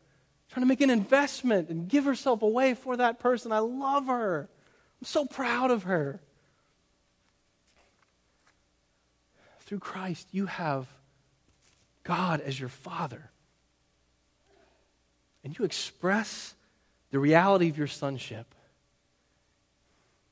[0.49, 3.51] trying to make an investment and give herself away for that person.
[3.51, 4.49] I love her.
[4.99, 6.19] I'm so proud of her.
[9.67, 10.87] Through Christ, you have
[12.07, 13.29] God as your Father.
[15.43, 16.55] And you express
[17.11, 18.55] the reality of your sonship.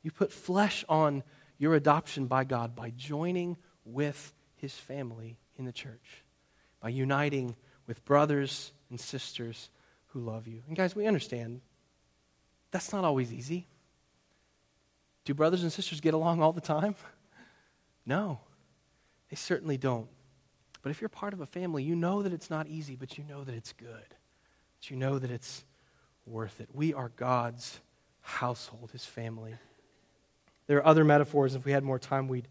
[0.01, 1.23] You put flesh on
[1.57, 6.23] your adoption by God by joining with his family in the church
[6.81, 7.55] by uniting
[7.87, 9.69] with brothers and sisters
[10.07, 10.61] who love you.
[10.67, 11.59] And guys, we understand
[12.71, 13.67] that's not always easy.
[15.25, 16.95] Do brothers and sisters get along all the time?
[18.05, 18.39] No,
[19.29, 20.07] they certainly don't.
[20.85, 23.23] But if you're part of a family, you know that it's not easy, but you
[23.23, 24.05] know that it's good.
[24.07, 25.65] That you know that it's
[26.27, 26.69] worth it.
[26.75, 27.79] We are God's
[28.21, 29.55] household, his family.
[30.67, 31.55] There are other metaphors.
[31.55, 32.47] If we had more time, we'd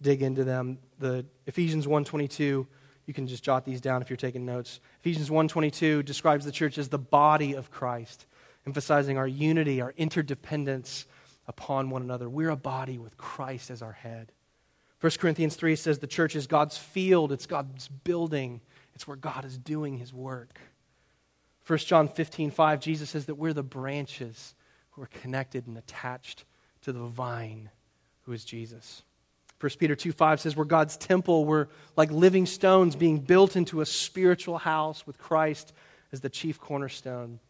[0.00, 0.78] dig into them.
[0.98, 2.66] The Ephesians 1:22,
[3.04, 4.80] you can just jot these down if you're taking notes.
[5.00, 8.24] Ephesians 1:22 describes the church as the body of Christ,
[8.66, 11.04] emphasizing our unity, our interdependence
[11.46, 12.30] upon one another.
[12.30, 14.32] We're a body with Christ as our head.
[15.04, 18.62] 1 Corinthians 3 says the church is God's field, it's God's building,
[18.94, 20.58] it's where God is doing his work.
[21.66, 24.54] 1 John 15, 5, Jesus says that we're the branches
[24.92, 26.46] who are connected and attached
[26.84, 27.68] to the vine,
[28.22, 29.02] who is Jesus.
[29.60, 31.44] 1 Peter 2 5 says, We're God's temple.
[31.44, 31.66] We're
[31.98, 35.74] like living stones being built into a spiritual house with Christ
[36.12, 37.40] as the chief cornerstone.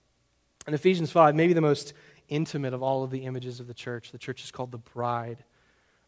[0.66, 1.92] And Ephesians 5, maybe the most
[2.28, 5.44] intimate of all of the images of the church, the church is called the bride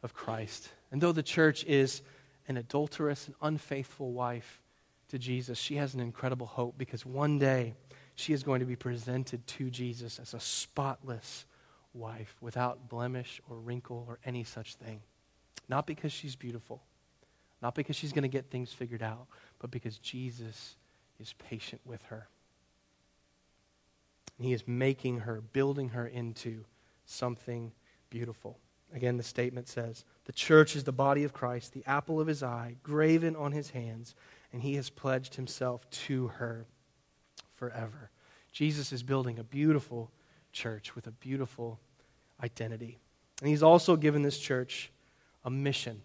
[0.03, 0.71] of Christ.
[0.91, 2.03] And though the church is
[2.49, 4.63] an adulterous and unfaithful wife
[5.09, 7.75] to Jesus, she has an incredible hope because one day
[8.15, 11.45] she is going to be presented to Jesus as a spotless
[11.93, 15.01] wife without blemish or wrinkle or any such thing.
[15.69, 16.83] Not because she's beautiful,
[17.61, 19.27] not because she's going to get things figured out,
[19.59, 20.77] but because Jesus
[21.19, 22.29] is patient with her.
[24.39, 26.65] And he is making her, building her into
[27.07, 27.73] something
[28.11, 28.59] beautiful.
[28.95, 32.43] Again, the statement says the church is the body of Christ, the apple of his
[32.43, 34.15] eye, graven on his hands,
[34.53, 36.67] and he has pledged himself to her
[37.55, 38.11] forever.
[38.53, 40.11] Jesus is building a beautiful
[40.53, 41.79] church with a beautiful
[42.43, 42.99] identity.
[43.41, 44.91] And he's also given this church
[45.45, 46.03] a mission.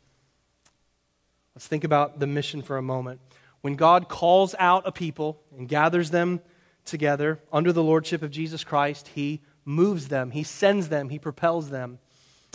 [1.56, 3.22] Let's think about the mission for a moment.
[3.62, 6.41] When God calls out a people and gathers them
[6.86, 11.70] together under the lordship of Jesus Christ, He moves them, He sends them, He propels
[11.70, 12.00] them.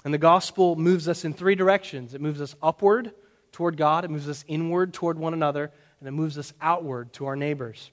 [0.07, 3.11] And the gospel moves us in three directions it moves us upward
[3.51, 7.27] toward God, it moves us inward toward one another, and it moves us outward to
[7.27, 7.91] our neighbors.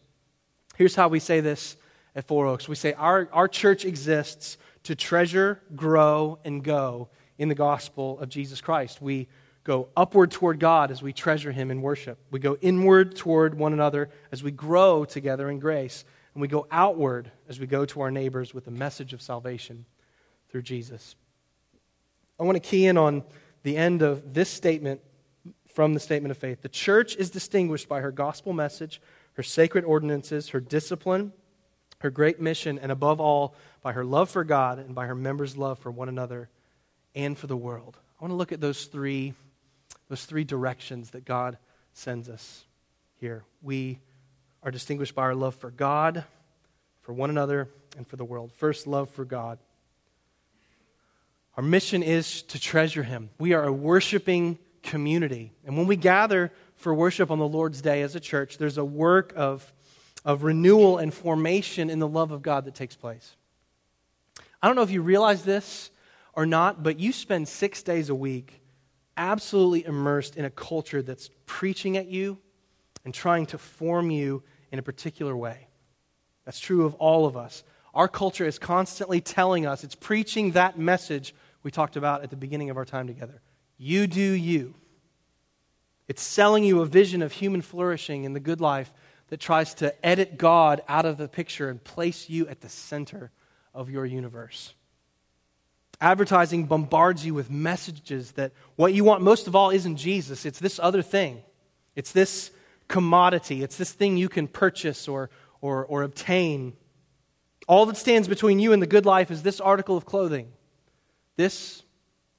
[0.75, 1.75] Here's how we say this
[2.15, 7.49] at Four Oaks we say, Our, our church exists to treasure, grow, and go in
[7.49, 9.01] the gospel of Jesus Christ.
[9.01, 9.27] We
[9.63, 12.19] go upward toward God as we treasure Him in worship.
[12.29, 16.05] We go inward toward one another as we grow together in grace.
[16.35, 19.85] And we go outward as we go to our neighbors with the message of salvation
[20.51, 21.15] through Jesus.
[22.39, 23.23] I want to key in on
[23.63, 25.01] the end of this statement
[25.67, 26.61] from the statement of faith.
[26.61, 29.01] The church is distinguished by her gospel message,
[29.33, 31.33] her sacred ordinances, her discipline,
[31.99, 35.57] her great mission, and above all, by her love for God and by her members'
[35.57, 36.49] love for one another
[37.15, 37.97] and for the world.
[38.19, 39.33] I want to look at those three,
[40.09, 41.57] those three directions that God
[41.93, 42.65] sends us
[43.15, 43.43] here.
[43.61, 43.99] We
[44.61, 46.23] are distinguished by our love for God,
[47.01, 48.51] for one another, and for the world.
[48.51, 49.59] First, love for God.
[51.55, 53.29] Our mission is to treasure Him.
[53.37, 55.53] We are a worshiping community.
[55.65, 58.85] And when we gather for worship on the Lord's Day as a church, there's a
[58.85, 59.71] work of,
[60.25, 63.35] of renewal and formation in the love of God that takes place.
[64.61, 65.91] I don't know if you realize this,
[66.33, 68.61] or not, but you spend six days a week
[69.15, 72.39] absolutely immersed in a culture that's preaching at you
[73.05, 75.67] and trying to form you in a particular way.
[76.45, 77.63] That's true of all of us.
[77.93, 82.35] Our culture is constantly telling us, it's preaching that message we talked about at the
[82.35, 83.41] beginning of our time together.
[83.77, 84.75] You do you.
[86.07, 88.91] It's selling you a vision of human flourishing and the good life
[89.29, 93.31] that tries to edit God out of the picture and place you at the center
[93.73, 94.73] of your universe.
[96.01, 100.59] Advertising bombards you with messages that what you want most of all isn't Jesus, it's
[100.59, 101.41] this other thing.
[101.95, 102.51] It's this
[102.87, 105.29] commodity, it's this thing you can purchase or,
[105.61, 106.73] or, or obtain.
[107.67, 110.51] All that stands between you and the good life is this article of clothing,
[111.35, 111.83] this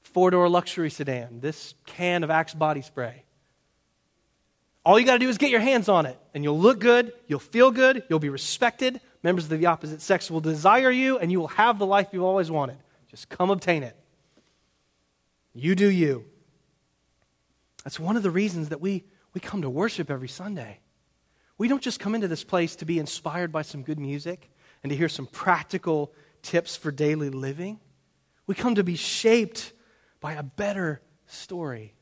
[0.02, 3.24] four door luxury sedan, this can of Axe body spray.
[4.85, 7.12] All you got to do is get your hands on it, and you'll look good,
[7.26, 9.00] you'll feel good, you'll be respected.
[9.22, 12.22] Members of the opposite sex will desire you, and you will have the life you've
[12.22, 12.76] always wanted.
[13.11, 13.96] Just come obtain it.
[15.54, 16.26] You do you.
[17.83, 20.80] That's one of the reasons that we, we come to worship every Sunday.
[21.57, 24.50] We don't just come into this place to be inspired by some good music
[24.83, 27.78] and to hear some practical tips for daily living.
[28.46, 29.72] We come to be shaped
[30.20, 31.94] by a better story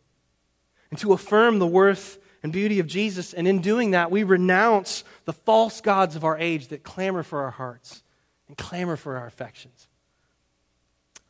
[0.91, 3.33] and to affirm the worth and beauty of Jesus.
[3.33, 7.43] And in doing that, we renounce the false gods of our age that clamor for
[7.43, 8.03] our hearts
[8.49, 9.89] and clamor for our affections.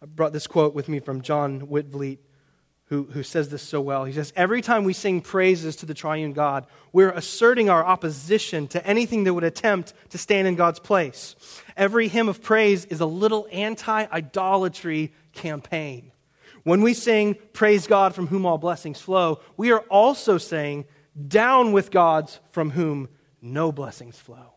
[0.03, 2.19] I brought this quote with me from John Witvliet,
[2.93, 4.05] who, who says this so well.
[4.05, 8.69] He says, Every time we sing praises to the triune God, we're asserting our opposition
[8.69, 11.35] to anything that would attempt to stand in God's place.
[11.75, 16.13] Every hymn of praise is a little anti idolatry campaign.
[16.65, 20.85] When we sing, Praise God from whom all blessings flow, we are also saying,
[21.29, 23.09] down with gods from whom
[23.41, 24.53] no blessings flow.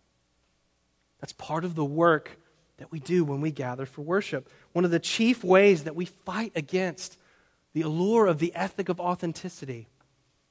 [1.22, 2.38] That's part of the work
[2.80, 4.50] that we do when we gather for worship.
[4.74, 7.18] One of the chief ways that we fight against
[7.76, 9.90] the allure of the ethic of authenticity,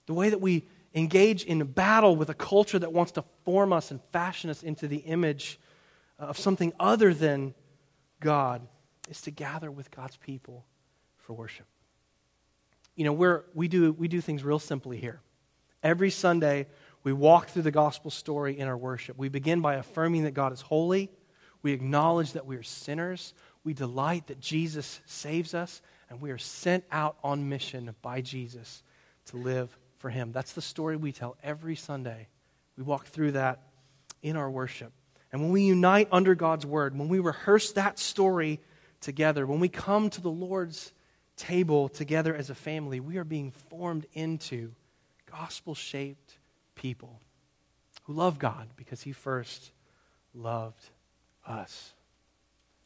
[0.05, 0.63] the way that we
[0.95, 4.87] engage in battle with a culture that wants to form us and fashion us into
[4.87, 5.59] the image
[6.19, 7.55] of something other than
[8.21, 8.61] God,
[9.09, 10.67] is to gather with God's people
[11.17, 11.65] for worship.
[12.95, 15.23] You know, we're, we, do, we do things real simply here.
[15.83, 16.67] Every Sunday,
[17.05, 19.17] we walk through the gospel story in our worship.
[19.17, 21.11] We begin by affirming that God is holy.
[21.63, 23.33] We acknowledge that we are sinners.
[23.65, 25.81] We delight that Jesus saves us,
[26.15, 28.85] and we are sent out on mission by Jesus
[29.27, 30.31] to live for Him.
[30.31, 32.29] That's the story we tell every Sunday.
[32.77, 33.63] We walk through that
[34.23, 34.93] in our worship.
[35.33, 38.61] And when we unite under God's word, when we rehearse that story
[39.01, 40.93] together, when we come to the Lord's
[41.37, 44.71] table together as a family, we are being formed into
[45.29, 46.39] gospel shaped
[46.77, 47.21] people
[48.05, 49.73] who love God because He first
[50.33, 50.91] loved
[51.45, 51.93] us.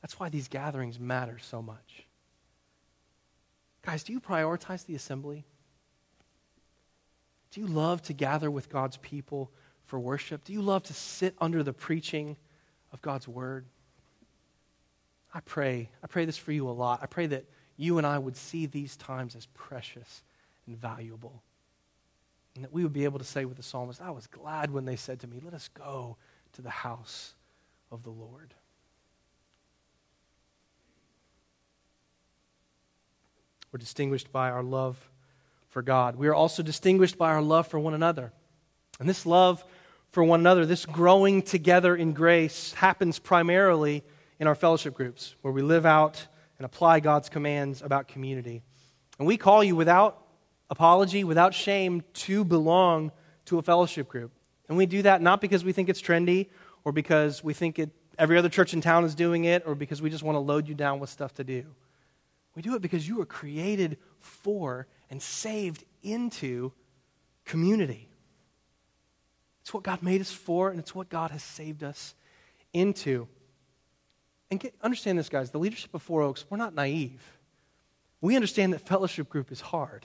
[0.00, 2.07] That's why these gatherings matter so much.
[3.88, 5.46] Guys, do you prioritize the assembly?
[7.52, 9.50] Do you love to gather with God's people
[9.86, 10.44] for worship?
[10.44, 12.36] Do you love to sit under the preaching
[12.92, 13.64] of God's word?
[15.32, 15.88] I pray.
[16.04, 17.00] I pray this for you a lot.
[17.02, 17.46] I pray that
[17.78, 20.22] you and I would see these times as precious
[20.66, 21.40] and valuable.
[22.56, 24.84] And that we would be able to say with the psalmist, I was glad when
[24.84, 26.18] they said to me, Let us go
[26.52, 27.32] to the house
[27.90, 28.52] of the Lord.
[33.72, 34.96] We're distinguished by our love
[35.68, 36.16] for God.
[36.16, 38.32] We are also distinguished by our love for one another.
[38.98, 39.64] And this love
[40.10, 44.02] for one another, this growing together in grace, happens primarily
[44.40, 46.26] in our fellowship groups, where we live out
[46.58, 48.62] and apply God's commands about community.
[49.18, 50.22] And we call you without
[50.70, 53.12] apology, without shame, to belong
[53.46, 54.32] to a fellowship group.
[54.68, 56.48] And we do that not because we think it's trendy
[56.84, 60.00] or because we think it, every other church in town is doing it or because
[60.00, 61.64] we just want to load you down with stuff to do.
[62.58, 66.72] We do it because you were created for and saved into
[67.44, 68.08] community.
[69.60, 72.16] It's what God made us for, and it's what God has saved us
[72.72, 73.28] into.
[74.50, 77.22] And get, understand this, guys the leadership of Four Oaks, we're not naive.
[78.20, 80.04] We understand that fellowship group is hard.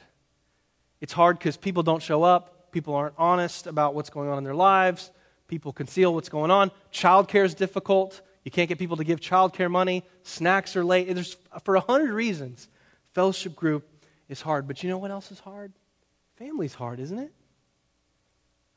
[1.01, 4.43] It's hard because people don't show up, people aren't honest about what's going on in
[4.43, 5.09] their lives,
[5.47, 6.69] people conceal what's going on.
[6.91, 8.21] Childcare is difficult.
[8.43, 10.03] You can't get people to give childcare money.
[10.23, 11.13] Snacks are late.
[11.13, 12.67] There's, for a hundred reasons,
[13.13, 13.87] fellowship group
[14.27, 14.67] is hard.
[14.67, 15.71] But you know what else is hard?
[16.35, 17.31] Family's hard, isn't it?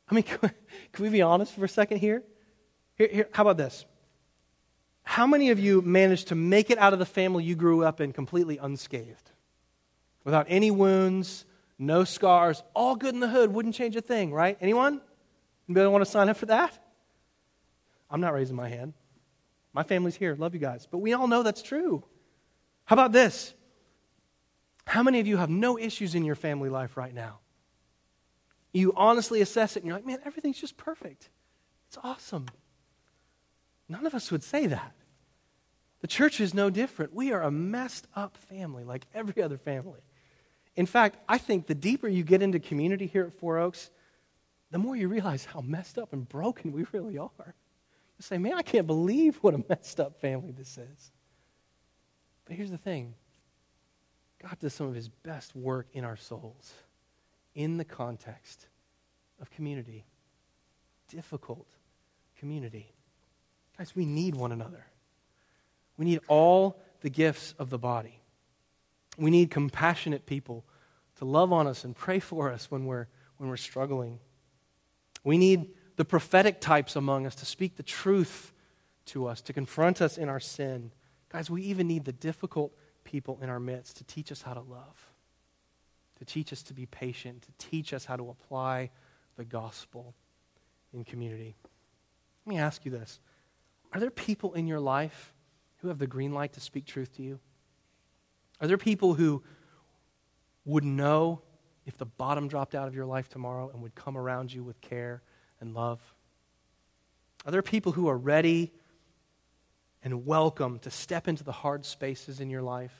[0.08, 0.52] I mean, can
[1.00, 2.22] we, be honest for a second here?
[2.94, 3.08] here?
[3.10, 3.84] Here, How about this?
[5.02, 8.00] How many of you managed to make it out of the family you grew up
[8.00, 9.30] in completely unscathed?
[10.24, 11.44] Without any wounds,
[11.78, 14.58] no scars, all good in the hood, wouldn't change a thing, right?
[14.60, 15.00] Anyone?
[15.68, 16.76] Anybody want to sign up for that?
[18.10, 18.94] I'm not raising my hand.
[19.76, 20.34] My family's here.
[20.34, 20.88] Love you guys.
[20.90, 22.02] But we all know that's true.
[22.86, 23.52] How about this?
[24.86, 27.40] How many of you have no issues in your family life right now?
[28.72, 31.28] You honestly assess it and you're like, man, everything's just perfect.
[31.88, 32.46] It's awesome.
[33.86, 34.94] None of us would say that.
[36.00, 37.14] The church is no different.
[37.14, 40.00] We are a messed up family like every other family.
[40.74, 43.90] In fact, I think the deeper you get into community here at Four Oaks,
[44.70, 47.54] the more you realize how messed up and broken we really are.
[48.18, 51.12] Say, man, I can't believe what a messed up family this is.
[52.46, 53.14] But here's the thing
[54.40, 56.72] God does some of his best work in our souls
[57.54, 58.68] in the context
[59.40, 60.04] of community,
[61.08, 61.66] difficult
[62.38, 62.92] community.
[63.76, 64.86] Guys, we need one another.
[65.96, 68.20] We need all the gifts of the body.
[69.18, 70.64] We need compassionate people
[71.16, 73.06] to love on us and pray for us when we're,
[73.38, 74.18] when we're struggling.
[75.24, 78.52] We need the prophetic types among us to speak the truth
[79.06, 80.92] to us, to confront us in our sin.
[81.30, 82.72] Guys, we even need the difficult
[83.04, 85.10] people in our midst to teach us how to love,
[86.18, 88.90] to teach us to be patient, to teach us how to apply
[89.36, 90.14] the gospel
[90.92, 91.56] in community.
[92.44, 93.20] Let me ask you this
[93.92, 95.34] Are there people in your life
[95.78, 97.38] who have the green light to speak truth to you?
[98.60, 99.42] Are there people who
[100.64, 101.42] would know
[101.84, 104.80] if the bottom dropped out of your life tomorrow and would come around you with
[104.80, 105.22] care
[105.60, 106.00] and love?
[107.44, 108.72] Are there people who are ready
[110.02, 112.94] and welcome to step into the hard spaces in your life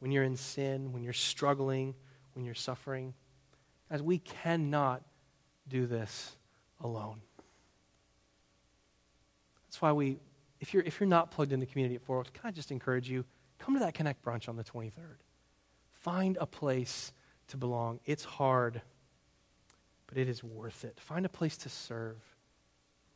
[0.00, 1.94] when you're in sin, when you're struggling,
[2.34, 3.14] when you're suffering?
[3.90, 5.02] As we cannot
[5.68, 6.36] do this
[6.80, 7.20] alone.
[9.66, 10.18] That's why we,
[10.60, 12.70] if you're, if you're not plugged into the community at Four Oaks, can I just
[12.70, 13.24] encourage you?
[13.58, 15.18] Come to that Connect brunch on the 23rd.
[15.92, 17.12] Find a place
[17.48, 18.00] to belong.
[18.04, 18.82] It's hard,
[20.06, 20.98] but it is worth it.
[21.00, 22.16] Find a place to serve.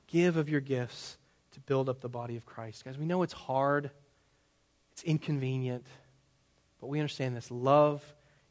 [0.06, 1.18] Give of your gifts
[1.52, 2.84] to build up the body of Christ.
[2.84, 3.90] Guys, we know it's hard,
[4.92, 5.86] it's inconvenient,
[6.80, 7.50] but we understand this.
[7.50, 8.02] Love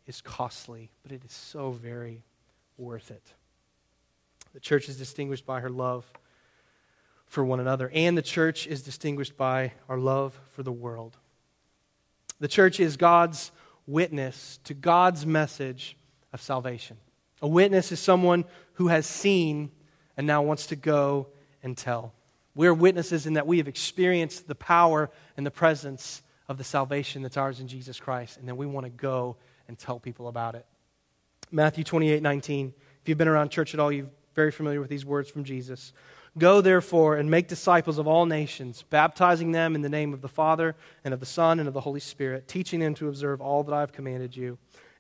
[0.06, 2.24] is costly, but it is so very
[2.78, 3.34] worth it.
[4.54, 6.06] The church is distinguished by her love
[7.26, 11.18] for one another, and the church is distinguished by our love for the world.
[12.40, 13.52] The church is God's
[13.86, 15.98] witness to God's message
[16.32, 16.98] of salvation.
[17.42, 19.72] A witness is someone who has seen
[20.16, 21.28] and now wants to go
[21.64, 22.14] and tell.
[22.56, 27.22] We're witnesses in that we have experienced the power and the presence of the salvation
[27.22, 29.36] that's ours in Jesus Christ, and then we want to go
[29.68, 30.66] and tell people about it.
[31.52, 32.74] Matthew 28 19.
[33.02, 35.94] If you've been around church at all, you're very familiar with these words from Jesus.
[36.38, 40.28] Go, therefore, and make disciples of all nations, baptizing them in the name of the
[40.28, 43.64] Father, and of the Son, and of the Holy Spirit, teaching them to observe all
[43.64, 44.58] that I have commanded you.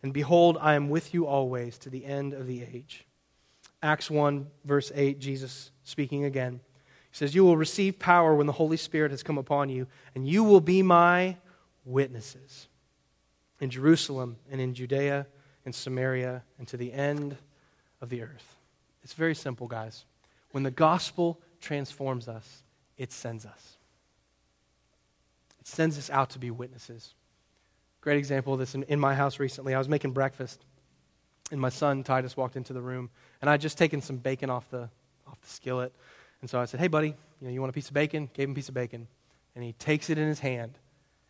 [0.07, 3.05] And behold, I am with you always to the end of the age.
[3.83, 6.61] Acts 1, verse 8, Jesus speaking again.
[7.11, 9.85] He says, You will receive power when the Holy Spirit has come upon you,
[10.15, 11.35] and you will be my
[11.83, 12.69] witnesses
[13.59, 15.27] in Jerusalem, and in Judea,
[15.65, 17.35] and Samaria, and to the end
[17.99, 18.55] of the earth.
[19.03, 20.05] It's very simple, guys.
[20.51, 22.63] When the gospel transforms us,
[22.97, 23.75] it sends us.
[25.59, 27.13] It sends us out to be witnesses.
[28.07, 29.75] Great example of this in, in my house recently.
[29.75, 30.63] I was making breakfast,
[31.51, 33.09] and my son Titus walked into the room,
[33.41, 34.87] and I would just taken some bacon off the,
[35.27, 35.93] off the skillet.
[36.39, 38.29] And so I said, Hey, buddy, you, know, you want a piece of bacon?
[38.33, 39.09] Gave him a piece of bacon.
[39.55, 40.79] And he takes it in his hand.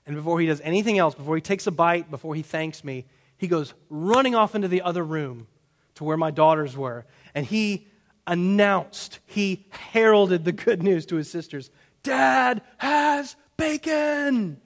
[0.05, 3.05] And before he does anything else, before he takes a bite, before he thanks me,
[3.39, 5.47] he goes running off into the other room
[5.95, 7.87] to where my daughters were and he
[8.27, 11.71] announced, he heralded the good news to his sisters
[12.03, 14.61] Dad has bacon.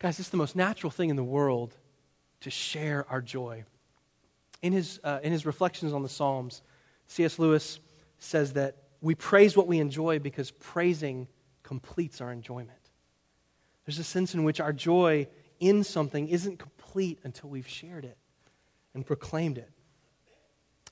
[0.00, 1.76] Guys, it's the most natural thing in the world
[2.40, 3.64] to share our joy.
[4.62, 6.62] In his, uh, in his reflections on the Psalms,
[7.08, 7.38] C.S.
[7.38, 7.80] Lewis
[8.18, 11.26] says that we praise what we enjoy because praising
[11.64, 12.78] completes our enjoyment.
[13.86, 15.26] There's a sense in which our joy
[15.58, 18.18] in something isn't complete until we've shared it
[18.94, 19.70] and proclaimed it.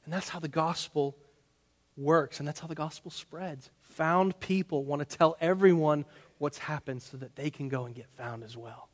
[0.05, 1.17] And that's how the gospel
[1.97, 3.71] works, and that's how the gospel spreads.
[3.83, 6.05] Found people want to tell everyone
[6.39, 8.89] what's happened so that they can go and get found as well.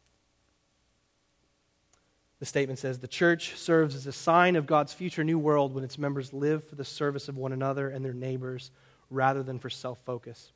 [2.43, 5.85] The statement says the church serves as a sign of God's future new world when
[5.85, 8.73] its members live for the service of one another and their neighbors
[9.11, 10.51] rather than for self focus.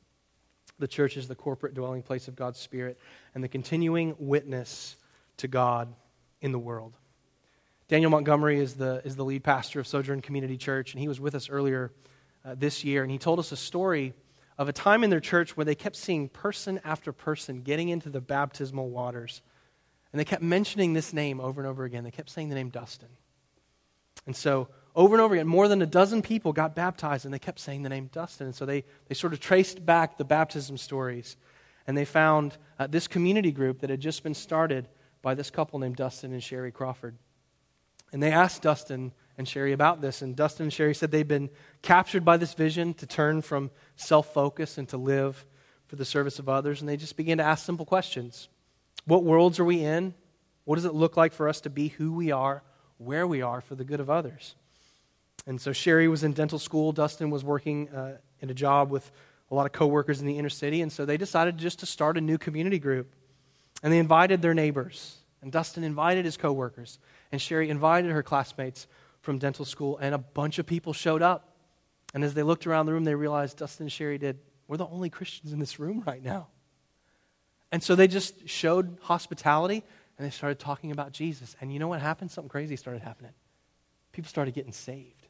[0.79, 2.99] The church is the corporate dwelling place of God's Spirit
[3.33, 4.97] and the continuing witness
[5.37, 5.87] to God
[6.41, 6.91] in the world.
[7.87, 11.21] Daniel Montgomery is the, is the lead pastor of Sojourn Community Church, and he was
[11.21, 11.93] with us earlier
[12.43, 14.13] uh, this year, and he told us a story
[14.57, 18.09] of a time in their church where they kept seeing person after person getting into
[18.09, 19.41] the baptismal waters.
[20.11, 22.03] And they kept mentioning this name over and over again.
[22.03, 23.09] They kept saying the name Dustin.
[24.25, 27.39] And so, over and over again, more than a dozen people got baptized, and they
[27.39, 28.47] kept saying the name Dustin.
[28.47, 31.37] And so they, they sort of traced back the baptism stories.
[31.85, 34.89] and they found uh, this community group that had just been started
[35.21, 37.15] by this couple named Dustin and Sherry Crawford.
[38.11, 41.49] And they asked Dustin and Sherry about this, and Dustin and Sherry said they'd been
[41.81, 45.45] captured by this vision to turn from self focus and to live
[45.85, 48.49] for the service of others, and they just began to ask simple questions
[49.05, 50.13] What worlds are we in?
[50.65, 52.63] What does it look like for us to be who we are,
[52.97, 54.55] where we are for the good of others?
[55.45, 56.91] And so Sherry was in dental school.
[56.91, 59.09] Dustin was working uh, in a job with
[59.49, 60.81] a lot of coworkers in the inner city.
[60.81, 63.13] And so they decided just to start a new community group.
[63.81, 65.17] And they invited their neighbors.
[65.41, 66.99] And Dustin invited his coworkers.
[67.31, 68.87] And Sherry invited her classmates
[69.21, 69.97] from dental school.
[69.99, 71.55] And a bunch of people showed up.
[72.13, 74.87] And as they looked around the room, they realized Dustin and Sherry did, we're the
[74.87, 76.47] only Christians in this room right now.
[77.71, 79.83] And so they just showed hospitality
[80.17, 81.55] and they started talking about Jesus.
[81.61, 82.31] And you know what happened?
[82.31, 83.33] Something crazy started happening.
[84.11, 85.27] People started getting saved.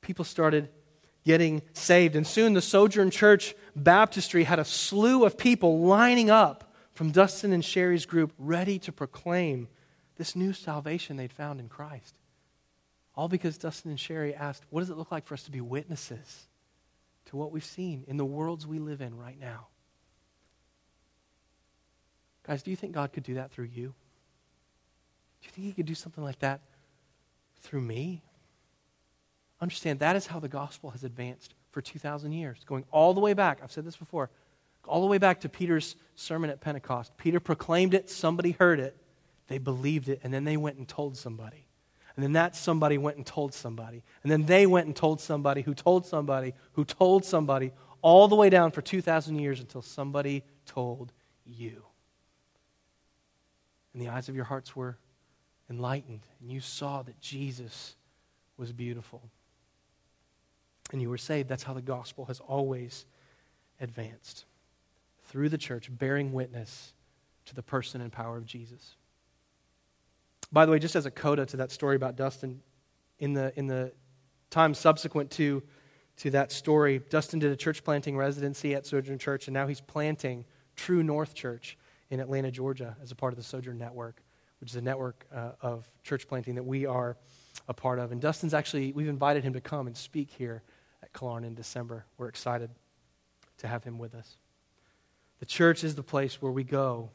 [0.00, 0.68] People started
[1.24, 2.16] getting saved.
[2.16, 7.52] And soon the Sojourn Church Baptistry had a slew of people lining up from Dustin
[7.52, 9.68] and Sherry's group ready to proclaim
[10.16, 12.16] this new salvation they'd found in Christ.
[13.14, 15.60] All because Dustin and Sherry asked, What does it look like for us to be
[15.60, 16.48] witnesses
[17.26, 19.68] to what we've seen in the worlds we live in right now?
[22.52, 23.94] Guys, do you think God could do that through you?
[25.40, 26.60] Do you think He could do something like that
[27.62, 28.20] through me?
[29.62, 33.32] Understand, that is how the gospel has advanced for 2,000 years, going all the way
[33.32, 33.60] back.
[33.62, 34.28] I've said this before,
[34.86, 37.16] all the way back to Peter's sermon at Pentecost.
[37.16, 38.98] Peter proclaimed it, somebody heard it,
[39.48, 41.64] they believed it, and then they went and told somebody.
[42.16, 44.02] And then that somebody went and told somebody.
[44.22, 47.72] And then they went and told somebody who told somebody who told somebody,
[48.02, 51.12] all the way down for 2,000 years until somebody told
[51.46, 51.84] you
[53.92, 54.96] and the eyes of your hearts were
[55.68, 57.96] enlightened, and you saw that Jesus
[58.56, 59.22] was beautiful.
[60.92, 61.48] And you were saved.
[61.48, 63.06] That's how the gospel has always
[63.80, 64.44] advanced
[65.24, 66.92] through the church, bearing witness
[67.46, 68.96] to the person and power of Jesus.
[70.52, 72.60] By the way, just as a coda to that story about Dustin,
[73.18, 73.92] in the, in the
[74.50, 75.62] time subsequent to,
[76.18, 79.80] to that story, Dustin did a church planting residency at Sojourn Church, and now he's
[79.80, 80.44] planting
[80.76, 81.78] True North Church
[82.12, 84.22] in Atlanta, Georgia, as a part of the Sojourn Network,
[84.60, 87.16] which is a network uh, of church planting that we are
[87.68, 88.12] a part of.
[88.12, 90.62] And Dustin's actually, we've invited him to come and speak here
[91.02, 92.04] at Killearn in December.
[92.18, 92.68] We're excited
[93.58, 94.36] to have him with us.
[95.40, 97.08] The church is the place where we go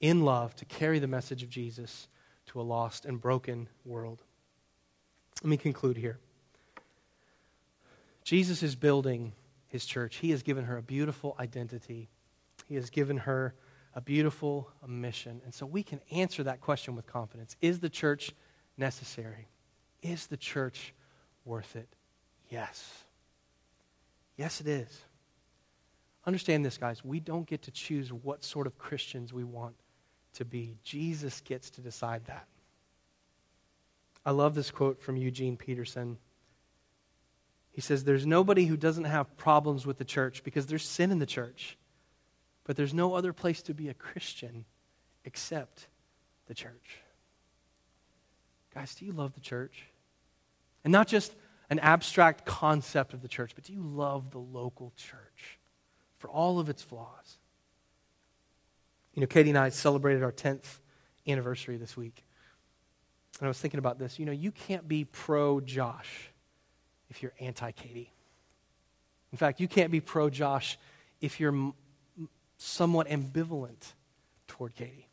[0.00, 2.08] in love to carry the message of Jesus
[2.48, 4.22] to a lost and broken world.
[5.42, 6.18] Let me conclude here.
[8.22, 9.32] Jesus is building
[9.66, 10.16] his church.
[10.16, 12.10] He has given her a beautiful identity
[12.68, 13.54] he has given her
[13.94, 15.40] a beautiful mission.
[15.44, 17.56] And so we can answer that question with confidence.
[17.60, 18.32] Is the church
[18.76, 19.48] necessary?
[20.02, 20.92] Is the church
[21.44, 21.88] worth it?
[22.50, 23.04] Yes.
[24.36, 25.00] Yes, it is.
[26.26, 27.04] Understand this, guys.
[27.04, 29.76] We don't get to choose what sort of Christians we want
[30.34, 30.76] to be.
[30.82, 32.46] Jesus gets to decide that.
[34.24, 36.18] I love this quote from Eugene Peterson.
[37.70, 41.20] He says, There's nobody who doesn't have problems with the church because there's sin in
[41.20, 41.78] the church.
[42.66, 44.64] But there's no other place to be a Christian
[45.24, 45.86] except
[46.46, 46.98] the church.
[48.74, 49.84] Guys, do you love the church?
[50.84, 51.34] And not just
[51.70, 55.58] an abstract concept of the church, but do you love the local church
[56.18, 57.38] for all of its flaws?
[59.14, 60.80] You know, Katie and I celebrated our 10th
[61.26, 62.24] anniversary this week.
[63.38, 64.18] And I was thinking about this.
[64.18, 66.30] You know, you can't be pro Josh
[67.10, 68.12] if you're anti Katie.
[69.32, 70.78] In fact, you can't be pro Josh
[71.20, 71.72] if you're
[72.58, 73.92] somewhat ambivalent
[74.46, 75.08] toward Katie.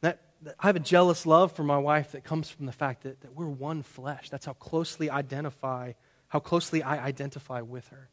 [0.00, 3.02] That, that, I have a jealous love for my wife that comes from the fact
[3.02, 4.30] that, that we're one flesh.
[4.30, 5.92] That's how closely identify,
[6.28, 8.08] how closely I identify with her.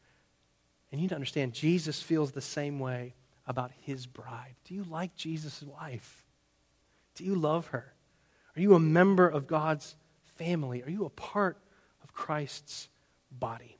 [0.91, 3.15] And you need to understand, Jesus feels the same way
[3.47, 4.55] about his bride.
[4.65, 6.25] Do you like Jesus' wife?
[7.15, 7.93] Do you love her?
[8.55, 9.95] Are you a member of God's
[10.35, 10.83] family?
[10.83, 11.57] Are you a part
[12.03, 12.89] of Christ's
[13.31, 13.77] body?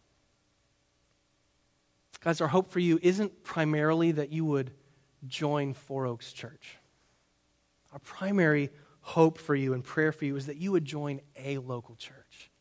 [2.24, 4.72] Guys, our hope for you isn't primarily that you would
[5.28, 6.78] join Four Oaks Church.
[7.92, 8.70] Our primary
[9.02, 12.52] hope for you and prayer for you is that you would join a local church.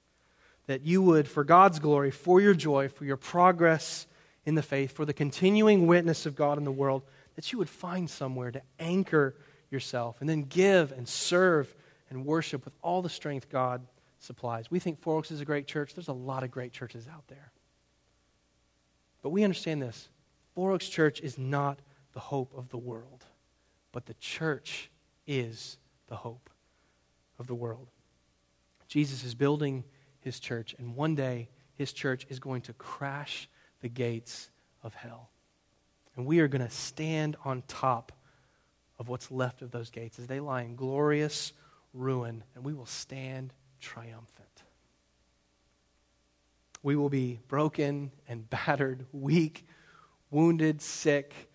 [0.67, 4.07] That you would, for God's glory, for your joy, for your progress
[4.47, 7.03] in the faith, for the continuing witness of God in the world,
[7.37, 9.35] that you would find somewhere to anchor
[9.71, 11.75] yourself and then give and serve
[12.09, 13.87] and worship with all the strength God
[14.21, 14.71] supplies.
[14.71, 15.95] We think Four Oaks is a great church.
[15.95, 17.53] There's a lot of great churches out there.
[19.23, 20.09] But we understand this
[20.55, 21.81] Four Oaks Church is not
[22.13, 23.25] the hope of the world,
[23.93, 24.91] but the church
[25.27, 26.51] is the hope
[27.39, 27.89] of the world.
[28.89, 29.85] Jesus is building
[30.21, 33.49] his church, and one day his church is going to crash
[33.81, 34.51] the gates
[34.83, 35.31] of hell.
[36.17, 38.13] And we are going to stand on top
[38.99, 41.53] of what's left of those gates as they lie in glorious
[41.95, 44.50] ruin, and we will stand triumphant.
[46.83, 49.67] We will be broken and battered, weak,
[50.31, 51.51] wounded, sick,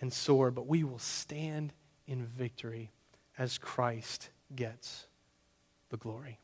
[0.00, 1.72] and sore, but we will stand
[2.06, 2.90] in victory
[3.36, 5.06] as Christ gets
[5.90, 6.40] the glory.